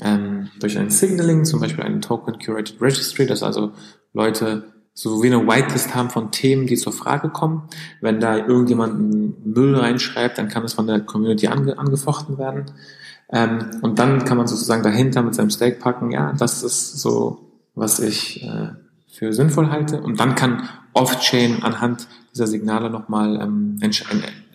ähm, 0.00 0.50
durch 0.60 0.78
ein 0.78 0.90
Signaling, 0.90 1.44
zum 1.44 1.60
Beispiel 1.60 1.84
eine 1.84 2.00
Token 2.00 2.38
Curated 2.38 2.80
Registry, 2.80 3.26
dass 3.26 3.42
also 3.42 3.72
Leute 4.12 4.72
so 5.00 5.22
wie 5.22 5.28
eine 5.28 5.46
Whitelist 5.46 5.94
haben 5.94 6.10
von 6.10 6.32
Themen, 6.32 6.66
die 6.66 6.74
zur 6.74 6.92
Frage 6.92 7.28
kommen. 7.28 7.68
Wenn 8.00 8.18
da 8.18 8.36
irgendjemand 8.36 9.46
Müll 9.46 9.76
reinschreibt, 9.76 10.38
dann 10.38 10.48
kann 10.48 10.64
es 10.64 10.72
von 10.72 10.88
der 10.88 10.98
Community 10.98 11.46
ange 11.46 11.78
angefochten 11.78 12.36
werden. 12.36 12.64
Ähm, 13.30 13.78
und 13.82 14.00
dann 14.00 14.24
kann 14.24 14.38
man 14.38 14.48
sozusagen 14.48 14.82
dahinter 14.82 15.22
mit 15.22 15.36
seinem 15.36 15.50
Stake 15.50 15.78
packen, 15.78 16.10
ja, 16.10 16.32
das 16.32 16.64
ist 16.64 16.98
so, 16.98 17.38
was 17.76 18.00
ich 18.00 18.42
äh, 18.42 18.70
für 19.06 19.32
sinnvoll 19.32 19.70
halte. 19.70 20.00
Und 20.00 20.18
dann 20.18 20.34
kann 20.34 20.68
Off-Chain 20.94 21.62
anhand 21.62 22.08
dieser 22.34 22.48
Signale 22.48 22.90
nochmal 22.90 23.40
ähm, 23.40 23.78
entsch 23.80 24.04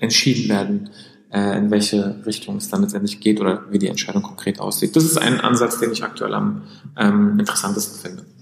entschieden 0.01 0.49
werden, 0.49 0.89
äh, 1.31 1.57
in 1.57 1.71
welche 1.71 2.21
Richtung 2.25 2.57
es 2.57 2.67
dann 2.67 2.81
letztendlich 2.81 3.21
geht 3.21 3.39
oder 3.39 3.63
wie 3.69 3.79
die 3.79 3.87
Entscheidung 3.87 4.23
konkret 4.23 4.59
aussieht. 4.59 4.93
Das 4.97 5.05
ist 5.05 5.17
ein 5.17 5.39
Ansatz, 5.39 5.79
den 5.79 5.93
ich 5.93 6.03
aktuell 6.03 6.33
am 6.33 6.63
ähm, 6.97 7.39
interessantesten 7.39 8.01
finde. 8.01 8.32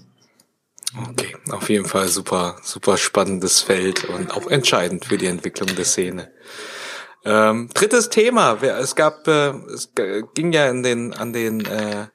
Okay, 0.94 1.34
auf 1.50 1.70
jeden 1.70 1.86
Fall 1.86 2.08
super, 2.08 2.56
super 2.62 2.98
spannendes 2.98 3.62
Feld 3.62 4.04
und 4.04 4.30
auch 4.36 4.46
entscheidend 4.48 5.06
für 5.06 5.16
die 5.16 5.26
Entwicklung 5.26 5.74
der 5.74 5.84
Szene. 5.84 6.30
Ähm, 7.24 7.70
drittes 7.72 8.10
Thema. 8.10 8.58
Es 8.62 8.94
gab, 8.94 9.26
äh, 9.26 9.52
es 9.72 9.92
ging 10.34 10.52
ja 10.52 10.68
in 10.68 10.82
den, 10.82 11.14
an 11.14 11.32
den, 11.32 11.64
äh, 11.64 12.06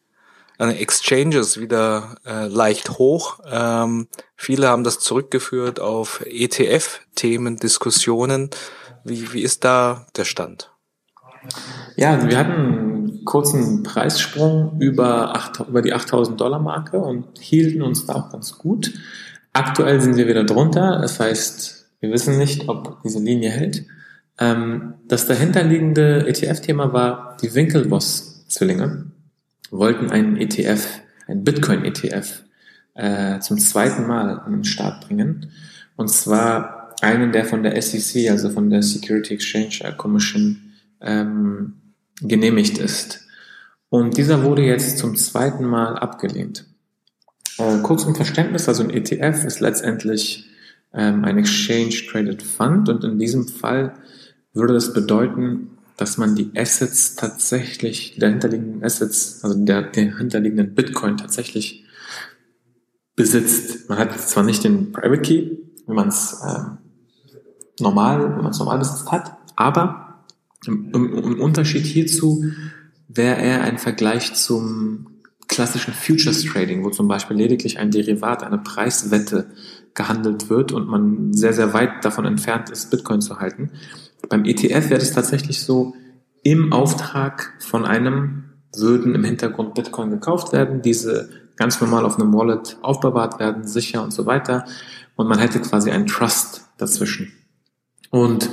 an 0.57 0.69
den 0.69 0.77
Exchanges 0.77 1.59
wieder 1.59 2.17
äh, 2.25 2.47
leicht 2.47 2.91
hoch. 2.91 3.39
Ähm, 3.49 4.07
viele 4.35 4.67
haben 4.67 4.83
das 4.83 4.99
zurückgeführt 4.99 5.79
auf 5.79 6.21
ETF-Themen, 6.25 7.57
Diskussionen. 7.57 8.49
Wie, 9.03 9.33
wie 9.33 9.41
ist 9.41 9.63
da 9.63 10.05
der 10.15 10.25
Stand? 10.25 10.71
Ja, 11.95 12.27
wir 12.27 12.37
hatten 12.37 12.96
kurzen 13.27 13.83
Preissprung 13.83 14.79
über, 14.79 15.35
8, 15.35 15.67
über 15.67 15.83
die 15.83 15.93
8000 15.93 16.39
Dollar 16.41 16.59
Marke 16.59 16.97
und 16.97 17.37
hielten 17.37 17.83
uns 17.83 18.07
da 18.07 18.15
auch 18.15 18.31
ganz 18.31 18.57
gut. 18.57 18.93
Aktuell 19.53 20.01
sind 20.01 20.15
wir 20.15 20.27
wieder 20.27 20.45
drunter. 20.45 20.99
Das 21.01 21.19
heißt, 21.19 21.75
Wir 21.99 22.11
wissen 22.11 22.37
nicht, 22.37 22.69
ob 22.69 23.01
diese 23.03 23.19
Linie 23.19 23.49
hält. 23.49 23.85
Ähm, 24.39 24.93
das 25.07 25.25
dahinterliegende 25.25 26.27
ETF-Thema 26.27 26.93
war, 26.93 27.37
die 27.41 27.53
Winkelboss-Zwillinge 27.53 29.11
wollten 29.71 30.11
einen 30.11 30.37
ETF, 30.37 31.01
einen 31.27 31.43
Bitcoin-ETF, 31.43 32.43
äh, 32.93 33.39
zum 33.39 33.57
zweiten 33.57 34.05
Mal 34.05 34.39
an 34.39 34.51
den 34.51 34.63
Start 34.63 35.07
bringen. 35.07 35.51
Und 35.95 36.09
zwar 36.09 36.93
einen, 37.01 37.31
der 37.31 37.45
von 37.45 37.63
der 37.63 37.81
SEC, 37.81 38.29
also 38.29 38.51
von 38.51 38.69
der 38.69 38.83
Security 38.83 39.33
Exchange 39.33 39.95
Commission, 39.97 40.71
ähm, 41.01 41.73
genehmigt 42.21 42.77
ist. 42.77 43.25
Und 43.89 44.17
dieser 44.17 44.43
wurde 44.43 44.63
jetzt 44.63 44.97
zum 44.97 45.15
zweiten 45.15 45.65
Mal 45.65 45.97
abgelehnt. 45.97 46.65
Äh, 47.57 47.79
kurz 47.83 48.03
zum 48.03 48.15
Verständnis, 48.15 48.67
also 48.67 48.83
ein 48.83 48.89
ETF 48.89 49.45
ist 49.45 49.59
letztendlich 49.59 50.49
ähm, 50.93 51.23
ein 51.23 51.37
Exchange 51.37 51.93
Traded 52.09 52.43
Fund 52.43 52.89
und 52.89 53.03
in 53.03 53.17
diesem 53.17 53.47
Fall 53.47 53.93
würde 54.53 54.73
das 54.73 54.93
bedeuten, 54.93 55.71
dass 55.95 56.17
man 56.17 56.35
die 56.35 56.51
Assets 56.55 57.15
tatsächlich, 57.15 58.13
die 58.13 58.19
dahinterliegenden 58.19 58.83
Assets, 58.83 59.43
also 59.43 59.57
der, 59.57 59.83
der 59.83 60.11
dahinterliegenden 60.11 60.75
Bitcoin 60.75 61.17
tatsächlich 61.17 61.85
besitzt. 63.15 63.89
Man 63.89 63.97
hat 63.97 64.19
zwar 64.19 64.43
nicht 64.43 64.63
den 64.63 64.91
Private 64.91 65.21
Key, 65.21 65.57
wie 65.87 65.93
man 65.93 66.09
es 66.09 66.39
äh, 66.45 67.81
normal, 67.81 68.35
wenn 68.35 68.43
man 68.43 68.51
es 68.51 68.59
normal 68.59 68.77
besitzt 68.77 69.11
hat, 69.11 69.37
aber 69.55 70.06
im, 70.67 70.93
im, 70.93 71.39
Unterschied 71.39 71.85
hierzu 71.85 72.43
wäre 73.07 73.37
er 73.37 73.61
ein 73.61 73.77
Vergleich 73.77 74.33
zum 74.33 75.07
klassischen 75.47 75.93
Futures 75.93 76.43
Trading, 76.43 76.83
wo 76.83 76.89
zum 76.89 77.07
Beispiel 77.07 77.37
lediglich 77.37 77.79
ein 77.79 77.91
Derivat, 77.91 78.43
eine 78.43 78.57
Preiswette 78.57 79.47
gehandelt 79.93 80.49
wird 80.49 80.71
und 80.71 80.87
man 80.87 81.33
sehr, 81.33 81.53
sehr 81.53 81.73
weit 81.73 82.03
davon 82.03 82.25
entfernt 82.25 82.69
ist, 82.69 82.91
Bitcoin 82.91 83.21
zu 83.21 83.39
halten. 83.39 83.71
Beim 84.29 84.45
ETF 84.45 84.89
wäre 84.89 85.01
es 85.01 85.11
tatsächlich 85.11 85.61
so, 85.61 85.95
im 86.43 86.71
Auftrag 86.71 87.53
von 87.59 87.85
einem 87.85 88.43
würden 88.75 89.15
im 89.15 89.23
Hintergrund 89.23 89.73
Bitcoin 89.73 90.11
gekauft 90.11 90.53
werden, 90.53 90.81
diese 90.81 91.29
ganz 91.55 91.81
normal 91.81 92.05
auf 92.05 92.19
einem 92.19 92.33
Wallet 92.33 92.77
aufbewahrt 92.81 93.39
werden, 93.39 93.67
sicher 93.67 94.03
und 94.03 94.13
so 94.13 94.25
weiter. 94.25 94.65
Und 95.15 95.27
man 95.27 95.39
hätte 95.39 95.59
quasi 95.59 95.89
einen 95.89 96.05
Trust 96.05 96.65
dazwischen. 96.77 97.33
Und 98.11 98.49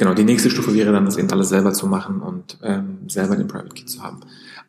genau, 0.00 0.14
die 0.14 0.24
nächste 0.24 0.48
Stufe 0.48 0.72
wäre 0.72 0.92
dann, 0.92 1.04
das 1.04 1.18
eben 1.18 1.30
alles 1.30 1.50
selber 1.50 1.74
zu 1.74 1.86
machen 1.86 2.22
und 2.22 2.56
ähm, 2.62 3.00
selber 3.06 3.36
den 3.36 3.48
Private 3.48 3.74
Key 3.74 3.84
zu 3.84 4.02
haben. 4.02 4.20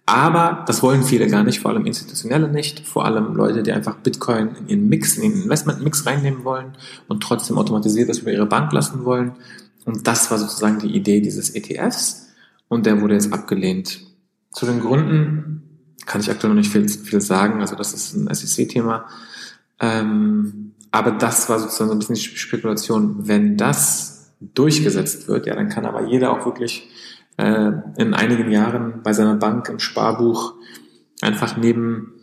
Aber 0.06 0.66
das 0.68 0.84
wollen 0.84 1.04
viele 1.04 1.28
gar 1.28 1.46
nicht, 1.46 1.62
vor 1.62 1.72
allem 1.72 1.86
Institutionelle 1.86 2.50
nicht, 2.50 2.86
vor 2.86 3.06
allem 3.06 3.34
Leute, 3.34 3.64
die 3.64 3.72
einfach 3.72 3.96
Bitcoin 3.96 4.50
in 4.60 4.68
ihren 4.68 4.90
Mix, 4.90 5.16
in 5.16 5.32
den 5.32 5.44
Investment-Mix 5.44 6.06
reinnehmen 6.06 6.44
wollen 6.44 6.74
und 7.08 7.24
trotzdem 7.24 7.58
automatisiert 7.58 8.10
das 8.10 8.20
über 8.20 8.34
ihre 8.34 8.46
Bank 8.46 8.74
lassen 8.74 9.06
wollen. 9.06 9.32
Und 9.86 10.06
das 10.06 10.30
war 10.30 10.38
sozusagen 10.38 10.80
die 10.80 10.94
Idee 10.94 11.22
dieses 11.22 11.52
ETFs 11.52 12.28
und 12.68 12.86
der 12.86 13.00
wurde 13.00 13.14
jetzt 13.14 13.32
abgelehnt. 13.32 14.02
Zu 14.52 14.66
den 14.66 14.82
Gründen 14.82 15.64
kann 16.06 16.20
ich 16.20 16.30
aktuell 16.30 16.54
noch 16.54 16.60
nicht 16.60 16.72
viel, 16.74 16.90
viel 16.90 17.22
sagen, 17.22 17.62
also 17.62 17.78
das 17.78 17.94
ist 17.94 18.16
ein 18.16 18.28
SEC-Thema. 18.36 19.06
Ähm, 19.80 20.74
aber 20.92 21.12
das 21.12 21.48
war 21.48 21.58
sozusagen 21.58 21.88
so 21.88 21.96
ein 21.96 22.00
bisschen 22.00 22.16
die 22.16 22.38
Spekulation. 22.38 23.30
Wenn 23.30 23.56
das 23.56 24.21
durchgesetzt 24.42 25.28
wird, 25.28 25.46
ja, 25.46 25.56
dann 25.56 25.70
kann 25.70 25.86
aber 25.86 26.06
jeder 26.08 26.32
auch 26.32 26.46
wirklich 26.46 26.90
äh, 27.38 27.72
in 27.98 28.14
einigen 28.14 28.52
Jahren 28.52 29.02
bei 29.04 29.14
seiner 29.14 29.36
Bank 29.36 29.70
im 29.70 29.80
Sparbuch 29.80 30.56
einfach 31.22 31.58
neben 31.58 32.14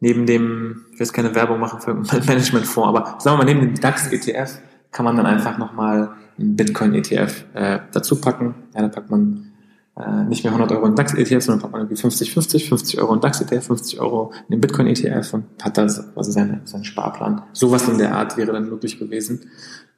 neben 0.00 0.26
dem, 0.26 0.84
ich 0.92 1.00
will 1.00 1.06
jetzt 1.06 1.12
keine 1.12 1.34
Werbung 1.34 1.60
machen 1.60 1.80
für 1.80 1.94
Managementfonds, 2.26 2.88
aber 2.88 3.18
sagen 3.18 3.38
wir 3.38 3.44
mal, 3.44 3.54
neben 3.54 3.60
dem 3.60 3.80
DAX-ETF 3.80 4.58
kann 4.92 5.04
man 5.04 5.16
dann 5.16 5.26
einfach 5.26 5.58
nochmal 5.58 6.10
einen 6.38 6.56
Bitcoin-ETF 6.56 7.44
äh, 7.54 7.78
dazu 7.92 8.20
packen. 8.20 8.54
Ja, 8.74 8.82
da 8.82 8.88
packt 8.88 9.10
man 9.10 9.52
äh, 9.96 10.24
nicht 10.24 10.44
mehr 10.44 10.52
100 10.52 10.72
Euro 10.76 10.86
in 10.86 10.94
DAX-ETF, 10.94 11.42
sondern 11.42 11.60
packt 11.60 11.72
man 11.72 11.82
irgendwie 11.82 12.00
50, 12.00 12.32
50, 12.32 12.68
50 12.68 13.00
Euro 13.00 13.14
in 13.14 13.20
DAX-ETF, 13.20 13.66
50 13.66 14.00
Euro 14.00 14.32
in 14.48 14.52
den 14.56 14.60
Bitcoin-ETF 14.60 15.34
und 15.34 15.44
hat 15.62 15.78
da 15.78 15.86
quasi 15.86 16.32
seine, 16.32 16.60
seinen 16.64 16.84
Sparplan. 16.84 17.42
Sowas 17.52 17.88
in 17.88 17.98
der 17.98 18.14
Art 18.14 18.36
wäre 18.36 18.52
dann 18.52 18.68
möglich 18.68 18.98
gewesen. 18.98 19.50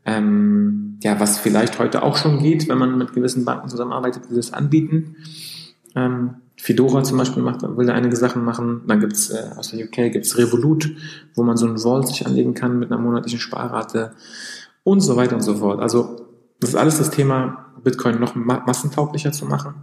Ähm, 0.09 0.99
ja, 1.03 1.21
was 1.21 1.38
vielleicht 1.38 1.79
heute 1.79 2.03
auch 2.03 2.16
schon 2.16 2.38
geht, 2.38 2.66
wenn 2.66 2.79
man 2.79 2.97
mit 2.97 3.12
gewissen 3.12 3.44
Banken 3.44 3.68
zusammenarbeitet, 3.68 4.23
die 4.31 4.35
das 4.35 4.55
anbieten. 4.55 5.16
Ähm, 5.94 6.37
Fedora 6.57 7.05
zum 7.05 7.18
Beispiel 7.18 7.42
macht, 7.42 7.62
will 7.62 7.87
da 7.87 7.92
einige 7.92 8.16
Sachen 8.16 8.42
machen. 8.42 8.85
Dann 8.87 9.01
gibt's 9.01 9.29
äh, 9.29 9.51
aus 9.57 9.71
der 9.71 9.85
UK 9.85 10.11
gibt's 10.11 10.38
Revolut, 10.38 10.90
wo 11.35 11.42
man 11.42 11.59
so 11.59 11.66
ein 11.66 11.77
Vault 11.77 12.09
sich 12.09 12.27
anlegen 12.27 12.55
kann 12.55 12.79
mit 12.79 12.90
einer 12.90 13.01
monatlichen 13.01 13.38
Sparrate 13.38 14.12
und 14.83 15.01
so 15.01 15.16
weiter 15.16 15.37
und 15.37 15.42
so 15.42 15.57
fort. 15.57 15.81
Also 15.81 16.16
das 16.59 16.71
ist 16.71 16.77
alles 16.77 16.97
das 16.97 17.11
Thema, 17.11 17.66
Bitcoin 17.85 18.18
noch 18.18 18.35
massentauglicher 18.35 19.33
zu 19.33 19.44
machen. 19.44 19.75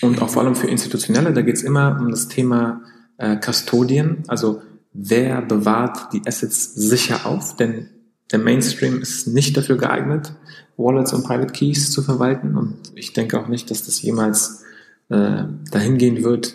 Und 0.00 0.22
auch 0.22 0.28
vor 0.28 0.42
allem 0.42 0.54
für 0.54 0.68
Institutionelle, 0.68 1.32
da 1.32 1.42
geht 1.42 1.56
es 1.56 1.62
immer 1.62 1.98
um 2.00 2.10
das 2.10 2.28
Thema 2.28 2.82
äh, 3.18 3.36
Custodian, 3.36 4.22
also 4.28 4.62
wer 4.92 5.42
bewahrt 5.42 6.12
die 6.12 6.22
Assets 6.24 6.74
sicher 6.74 7.26
auf, 7.26 7.56
denn 7.56 7.88
der 8.32 8.38
Mainstream 8.38 9.00
ist 9.00 9.28
nicht 9.28 9.56
dafür 9.56 9.76
geeignet, 9.76 10.32
Wallets 10.76 11.12
und 11.12 11.24
Private 11.24 11.52
Keys 11.52 11.90
zu 11.90 12.02
verwalten 12.02 12.56
und 12.56 12.76
ich 12.94 13.12
denke 13.12 13.40
auch 13.40 13.48
nicht, 13.48 13.70
dass 13.70 13.84
das 13.84 14.02
jemals 14.02 14.64
äh, 15.08 15.44
dahin 15.70 15.98
gehen 15.98 16.22
wird 16.22 16.54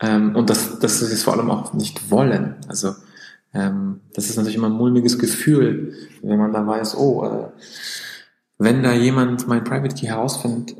ähm, 0.00 0.34
und 0.34 0.50
dass, 0.50 0.78
dass 0.78 1.00
sie 1.00 1.12
es 1.12 1.22
vor 1.22 1.34
allem 1.34 1.50
auch 1.50 1.74
nicht 1.74 2.10
wollen. 2.10 2.56
Also 2.68 2.94
ähm, 3.52 4.00
das 4.14 4.28
ist 4.28 4.36
natürlich 4.36 4.56
immer 4.56 4.68
ein 4.68 4.72
mulmiges 4.72 5.18
Gefühl, 5.18 5.94
wenn 6.22 6.38
man 6.38 6.52
da 6.52 6.66
weiß, 6.66 6.96
oh, 6.96 7.24
äh, 7.24 7.48
wenn 8.58 8.82
da 8.82 8.92
jemand 8.92 9.46
mein 9.46 9.64
Private 9.64 9.94
Key 9.94 10.06
herausfindet, 10.06 10.74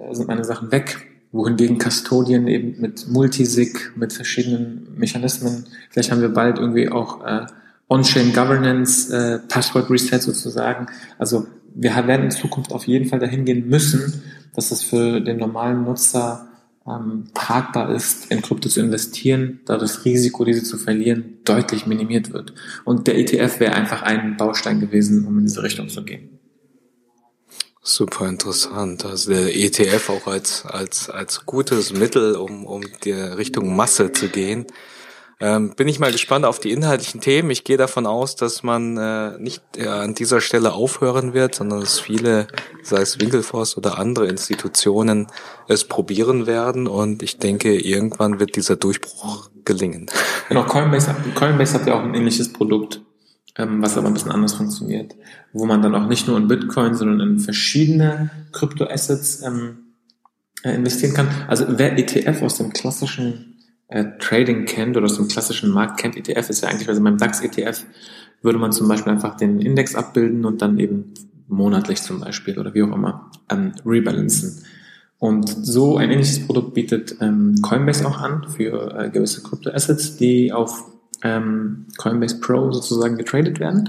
äh, 0.00 0.14
sind 0.14 0.28
meine 0.28 0.44
Sachen 0.44 0.72
weg. 0.72 1.12
Wohingegen 1.32 1.78
Custodian 1.78 2.46
eben 2.46 2.80
mit 2.80 3.08
Multisig, 3.08 3.92
mit 3.96 4.12
verschiedenen 4.12 4.88
Mechanismen, 4.96 5.66
vielleicht 5.90 6.10
haben 6.10 6.22
wir 6.22 6.30
bald 6.30 6.58
irgendwie 6.58 6.88
auch 6.88 7.26
äh, 7.26 7.46
On-Chain 7.88 8.32
Governance, 8.32 9.12
äh, 9.12 9.38
Password 9.48 9.90
Reset 9.90 10.20
sozusagen. 10.20 10.86
Also 11.18 11.46
wir 11.74 11.94
werden 12.06 12.24
in 12.24 12.30
Zukunft 12.30 12.72
auf 12.72 12.86
jeden 12.86 13.08
Fall 13.08 13.18
dahin 13.18 13.44
gehen 13.44 13.68
müssen, 13.68 14.22
dass 14.54 14.70
es 14.70 14.82
für 14.82 15.20
den 15.20 15.36
normalen 15.36 15.84
Nutzer 15.84 16.48
ähm, 16.86 17.24
tragbar 17.34 17.94
ist, 17.94 18.30
in 18.30 18.42
Krypto 18.42 18.68
zu 18.68 18.80
investieren, 18.80 19.60
da 19.66 19.76
das 19.76 20.04
Risiko, 20.04 20.44
diese 20.44 20.62
zu 20.62 20.78
verlieren, 20.78 21.38
deutlich 21.44 21.86
minimiert 21.86 22.32
wird. 22.32 22.54
Und 22.84 23.06
der 23.06 23.18
ETF 23.18 23.60
wäre 23.60 23.74
einfach 23.74 24.02
ein 24.02 24.36
Baustein 24.36 24.80
gewesen, 24.80 25.26
um 25.26 25.38
in 25.38 25.44
diese 25.44 25.62
Richtung 25.62 25.88
zu 25.88 26.04
gehen. 26.04 26.38
Super 27.82 28.28
interessant. 28.28 29.04
Also 29.04 29.30
der 29.30 29.54
ETF 29.54 30.10
auch 30.10 30.26
als, 30.26 30.64
als, 30.66 31.08
als 31.08 31.46
gutes 31.46 31.92
Mittel, 31.92 32.34
um, 32.34 32.66
um 32.66 32.82
die 33.04 33.12
Richtung 33.12 33.76
Masse 33.76 34.10
zu 34.12 34.28
gehen. 34.28 34.66
Ähm, 35.38 35.74
bin 35.76 35.86
ich 35.86 35.98
mal 35.98 36.12
gespannt 36.12 36.46
auf 36.46 36.60
die 36.60 36.70
inhaltlichen 36.70 37.20
Themen. 37.20 37.50
Ich 37.50 37.64
gehe 37.64 37.76
davon 37.76 38.06
aus, 38.06 38.36
dass 38.36 38.62
man 38.62 38.96
äh, 38.96 39.38
nicht 39.38 39.62
äh, 39.76 39.86
an 39.86 40.14
dieser 40.14 40.40
Stelle 40.40 40.72
aufhören 40.72 41.34
wird, 41.34 41.54
sondern 41.54 41.80
dass 41.80 42.00
viele, 42.00 42.46
sei 42.82 43.02
es 43.02 43.20
Winkelforst 43.20 43.76
oder 43.76 43.98
andere 43.98 44.28
Institutionen, 44.28 45.26
es 45.68 45.84
probieren 45.84 46.46
werden. 46.46 46.86
Und 46.86 47.22
ich 47.22 47.38
denke, 47.38 47.78
irgendwann 47.78 48.40
wird 48.40 48.56
dieser 48.56 48.76
Durchbruch 48.76 49.50
gelingen. 49.64 50.06
Genau, 50.48 50.64
Coinbase, 50.64 51.14
Coinbase 51.34 51.74
hat 51.74 51.86
ja 51.86 51.94
auch 51.98 52.02
ein 52.02 52.14
ähnliches 52.14 52.52
Produkt 52.52 53.02
ähm, 53.58 53.82
was 53.82 53.96
aber 53.96 54.08
ein 54.08 54.14
bisschen 54.14 54.32
anders 54.32 54.54
funktioniert, 54.54 55.14
wo 55.52 55.66
man 55.66 55.82
dann 55.82 55.94
auch 55.94 56.06
nicht 56.06 56.28
nur 56.28 56.36
in 56.36 56.48
Bitcoin, 56.48 56.94
sondern 56.94 57.20
in 57.20 57.38
verschiedene 57.38 58.30
Kryptoassets 58.52 59.42
ähm, 59.42 59.94
äh, 60.62 60.74
investieren 60.74 61.14
kann. 61.14 61.28
Also 61.48 61.64
wer 61.68 61.98
ETF 61.98 62.42
aus 62.42 62.58
dem 62.58 62.72
klassischen 62.72 63.55
äh, 63.88 64.04
Trading 64.18 64.64
kennt 64.64 64.96
oder 64.96 65.06
aus 65.06 65.16
dem 65.16 65.28
klassischen 65.28 65.70
Markt 65.70 65.98
kennt, 65.98 66.16
ETF 66.16 66.50
ist 66.50 66.62
ja 66.62 66.68
eigentlich, 66.68 66.88
also 66.88 67.02
beim 67.02 67.18
DAX-ETF 67.18 67.84
würde 68.42 68.58
man 68.58 68.72
zum 68.72 68.88
Beispiel 68.88 69.12
einfach 69.12 69.36
den 69.36 69.60
Index 69.60 69.94
abbilden 69.94 70.44
und 70.44 70.62
dann 70.62 70.78
eben 70.78 71.14
monatlich 71.48 72.02
zum 72.02 72.20
Beispiel 72.20 72.58
oder 72.58 72.74
wie 72.74 72.82
auch 72.82 72.92
immer 72.92 73.30
ähm, 73.50 73.72
rebalancen. 73.84 74.62
Und 75.18 75.48
so 75.48 75.96
ein 75.96 76.10
ähnliches 76.10 76.46
Produkt 76.46 76.74
bietet 76.74 77.16
ähm, 77.20 77.56
Coinbase 77.62 78.06
auch 78.06 78.18
an 78.18 78.46
für 78.48 78.94
äh, 78.98 79.10
gewisse 79.10 79.42
Kryptoassets, 79.42 80.16
die 80.16 80.52
auf 80.52 80.84
ähm, 81.22 81.86
Coinbase 81.96 82.40
Pro 82.40 82.70
sozusagen 82.72 83.16
getradet 83.16 83.58
werden. 83.58 83.88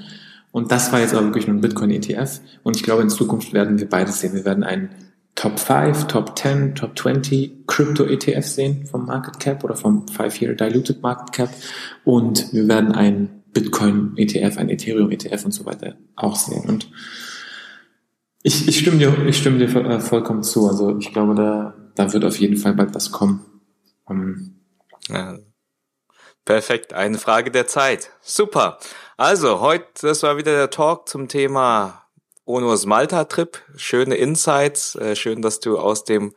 Und 0.51 0.71
das 0.71 0.91
war 0.93 1.01
jetzt 1.01 1.13
aber 1.13 1.25
wirklich 1.25 1.47
nur 1.47 1.57
ein 1.57 1.61
Bitcoin 1.61 1.91
ETF. 1.91 2.39
Und 2.63 2.77
ich 2.77 2.83
glaube, 2.83 3.01
in 3.01 3.09
Zukunft 3.09 3.53
werden 3.53 3.79
wir 3.79 3.89
beides 3.89 4.21
sehen. 4.21 4.33
Wir 4.33 4.45
werden 4.45 4.63
einen 4.63 4.89
Top 5.37 5.59
5, 5.59 6.07
Top 6.07 6.35
10, 6.35 6.73
Top 6.73 6.97
20 6.97 7.67
Crypto 7.67 8.05
ETF 8.05 8.43
sehen 8.43 8.87
vom 8.87 9.05
Market 9.05 9.39
Cap 9.39 9.63
oder 9.63 9.75
vom 9.75 10.07
5-Year 10.07 10.55
Diluted 10.55 11.03
Market 11.03 11.31
Cap. 11.31 11.49
Und 12.03 12.51
wir 12.53 12.67
werden 12.67 12.91
einen 12.91 13.43
Bitcoin 13.53 14.13
ETF, 14.17 14.57
ein 14.57 14.69
Ethereum 14.69 15.11
ETF 15.11 15.45
und 15.45 15.51
so 15.51 15.65
weiter 15.65 15.95
auch 16.15 16.35
sehen. 16.35 16.67
Und 16.67 16.89
ich, 18.41 18.67
ich 18.67 18.79
stimme 18.79 18.97
dir, 18.97 19.27
ich 19.27 19.37
stimme 19.37 19.59
dir 19.59 19.73
äh, 19.75 19.99
vollkommen 19.99 20.41
zu. 20.41 20.67
Also 20.67 20.97
ich 20.97 21.13
glaube, 21.13 21.35
da, 21.35 21.75
da 21.93 22.11
wird 22.13 22.25
auf 22.25 22.39
jeden 22.39 22.57
Fall 22.57 22.73
bald 22.73 22.95
was 22.95 23.11
kommen. 23.11 23.45
Um, 24.05 24.55
ja, 25.07 25.37
Perfekt, 26.45 26.93
eine 26.93 27.19
Frage 27.19 27.51
der 27.51 27.67
Zeit. 27.67 28.09
Super. 28.21 28.79
Also, 29.17 29.59
heute, 29.59 29.85
das 30.01 30.23
war 30.23 30.37
wieder 30.37 30.55
der 30.55 30.69
Talk 30.69 31.09
zum 31.09 31.27
Thema 31.27 32.06
Onus 32.47 32.85
Malta-Trip. 32.85 33.57
Schöne 33.75 34.15
Insights. 34.15 34.95
Äh, 34.95 35.17
schön, 35.17 35.41
dass 35.41 35.59
du 35.59 35.77
aus 35.77 36.05
dem 36.05 36.33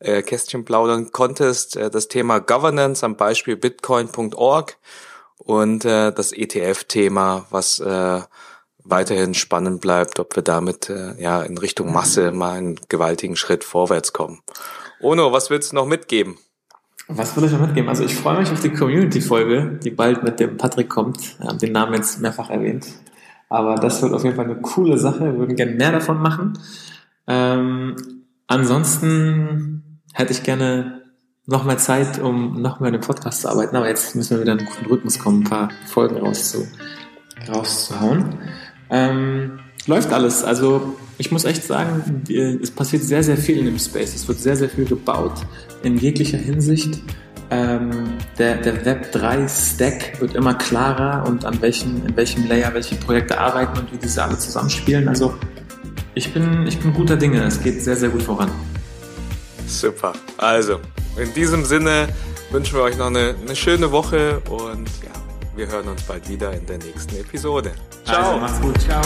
äh, 0.00 0.22
Kästchen 0.22 0.64
plaudern 0.64 1.12
konntest. 1.12 1.76
Äh, 1.76 1.90
das 1.90 2.08
Thema 2.08 2.40
Governance 2.40 3.06
am 3.06 3.16
Beispiel 3.16 3.56
bitcoin.org 3.56 4.76
und 5.38 5.84
das 5.84 6.32
ETF-Thema, 6.32 7.46
was 7.50 7.82
weiterhin 8.84 9.34
spannend 9.34 9.80
bleibt, 9.82 10.18
ob 10.18 10.36
wir 10.36 10.42
damit 10.42 10.90
ja 11.18 11.42
in 11.42 11.58
Richtung 11.58 11.92
Masse 11.92 12.30
mal 12.30 12.56
einen 12.56 12.80
gewaltigen 12.88 13.36
Schritt 13.36 13.62
vorwärts 13.62 14.14
kommen. 14.14 14.40
Ono, 15.00 15.32
was 15.32 15.50
willst 15.50 15.72
du 15.72 15.76
noch 15.76 15.86
mitgeben? 15.86 16.38
Was 17.08 17.36
will 17.36 17.44
ich 17.44 17.52
noch 17.52 17.60
mitgeben? 17.60 17.90
Also 17.90 18.04
ich 18.04 18.14
freue 18.14 18.38
mich 18.38 18.50
auf 18.50 18.60
die 18.60 18.72
Community-Folge, 18.72 19.80
die 19.82 19.90
bald 19.90 20.22
mit 20.22 20.40
dem 20.40 20.56
Patrick 20.56 20.88
kommt. 20.88 21.38
Wir 21.38 21.48
haben 21.48 21.58
den 21.58 21.72
Namen 21.72 21.94
jetzt 21.94 22.20
mehrfach 22.20 22.48
erwähnt. 22.48 22.86
Aber 23.54 23.76
das 23.76 24.02
wird 24.02 24.12
auf 24.12 24.24
jeden 24.24 24.34
Fall 24.34 24.46
eine 24.46 24.60
coole 24.60 24.98
Sache. 24.98 25.20
Wir 25.20 25.38
würden 25.38 25.54
gerne 25.54 25.72
mehr 25.72 25.92
davon 25.92 26.20
machen. 26.20 26.58
Ähm, 27.28 27.94
ansonsten 28.48 30.00
hätte 30.12 30.32
ich 30.32 30.42
gerne 30.42 31.02
noch 31.46 31.64
mehr 31.64 31.78
Zeit, 31.78 32.18
um 32.18 32.60
noch 32.60 32.80
mehr 32.80 32.88
an 32.88 32.94
dem 32.94 33.00
Podcast 33.00 33.42
zu 33.42 33.48
arbeiten. 33.48 33.76
Aber 33.76 33.88
jetzt 33.88 34.16
müssen 34.16 34.36
wir 34.36 34.42
wieder 34.42 34.54
in 34.54 34.58
einen 34.58 34.68
guten 34.68 34.86
Rhythmus 34.86 35.20
kommen, 35.20 35.42
ein 35.42 35.44
paar 35.44 35.68
Folgen 35.86 36.16
rauszu, 36.16 36.66
rauszuhauen. 37.48 38.34
Ähm, 38.90 39.60
läuft 39.86 40.12
alles. 40.12 40.42
Also 40.42 40.96
ich 41.18 41.30
muss 41.30 41.44
echt 41.44 41.62
sagen, 41.62 42.24
es 42.60 42.72
passiert 42.72 43.04
sehr, 43.04 43.22
sehr 43.22 43.36
viel 43.36 43.58
in 43.58 43.66
dem 43.66 43.78
Space. 43.78 44.16
Es 44.16 44.26
wird 44.26 44.40
sehr, 44.40 44.56
sehr 44.56 44.68
viel 44.68 44.84
gebaut 44.84 45.34
in 45.84 45.96
jeglicher 45.96 46.38
Hinsicht. 46.38 47.00
Ähm, 47.50 48.14
der, 48.38 48.56
der 48.56 48.84
Web 48.84 49.12
3 49.12 49.46
Stack 49.48 50.20
wird 50.20 50.34
immer 50.34 50.54
klarer 50.54 51.26
und 51.26 51.44
an 51.44 51.60
welchem, 51.60 52.04
in 52.06 52.16
welchem 52.16 52.48
Layer 52.48 52.72
welche 52.74 52.94
Projekte 52.96 53.38
arbeiten 53.38 53.78
und 53.78 53.92
wie 53.92 53.98
diese 53.98 54.22
alle 54.22 54.38
zusammenspielen. 54.38 55.08
Also 55.08 55.34
ich 56.14 56.32
bin, 56.32 56.66
ich 56.66 56.78
bin 56.78 56.94
guter 56.94 57.16
Dinge. 57.16 57.42
Es 57.44 57.62
geht 57.62 57.82
sehr, 57.82 57.96
sehr 57.96 58.08
gut 58.08 58.22
voran. 58.22 58.50
Super. 59.66 60.12
Also, 60.38 60.80
in 61.16 61.32
diesem 61.34 61.64
Sinne 61.64 62.08
wünschen 62.50 62.76
wir 62.76 62.82
euch 62.82 62.96
noch 62.96 63.06
eine, 63.06 63.34
eine 63.40 63.56
schöne 63.56 63.90
Woche 63.90 64.40
und 64.48 64.88
ja, 65.02 65.10
wir 65.56 65.66
hören 65.66 65.88
uns 65.88 66.02
bald 66.02 66.28
wieder 66.28 66.52
in 66.52 66.64
der 66.66 66.78
nächsten 66.78 67.16
Episode. 67.16 67.72
Ciao. 68.04 68.34
Also, 68.34 68.40
macht's 68.40 68.60
gut. 68.60 68.80
Ciao. 68.80 69.02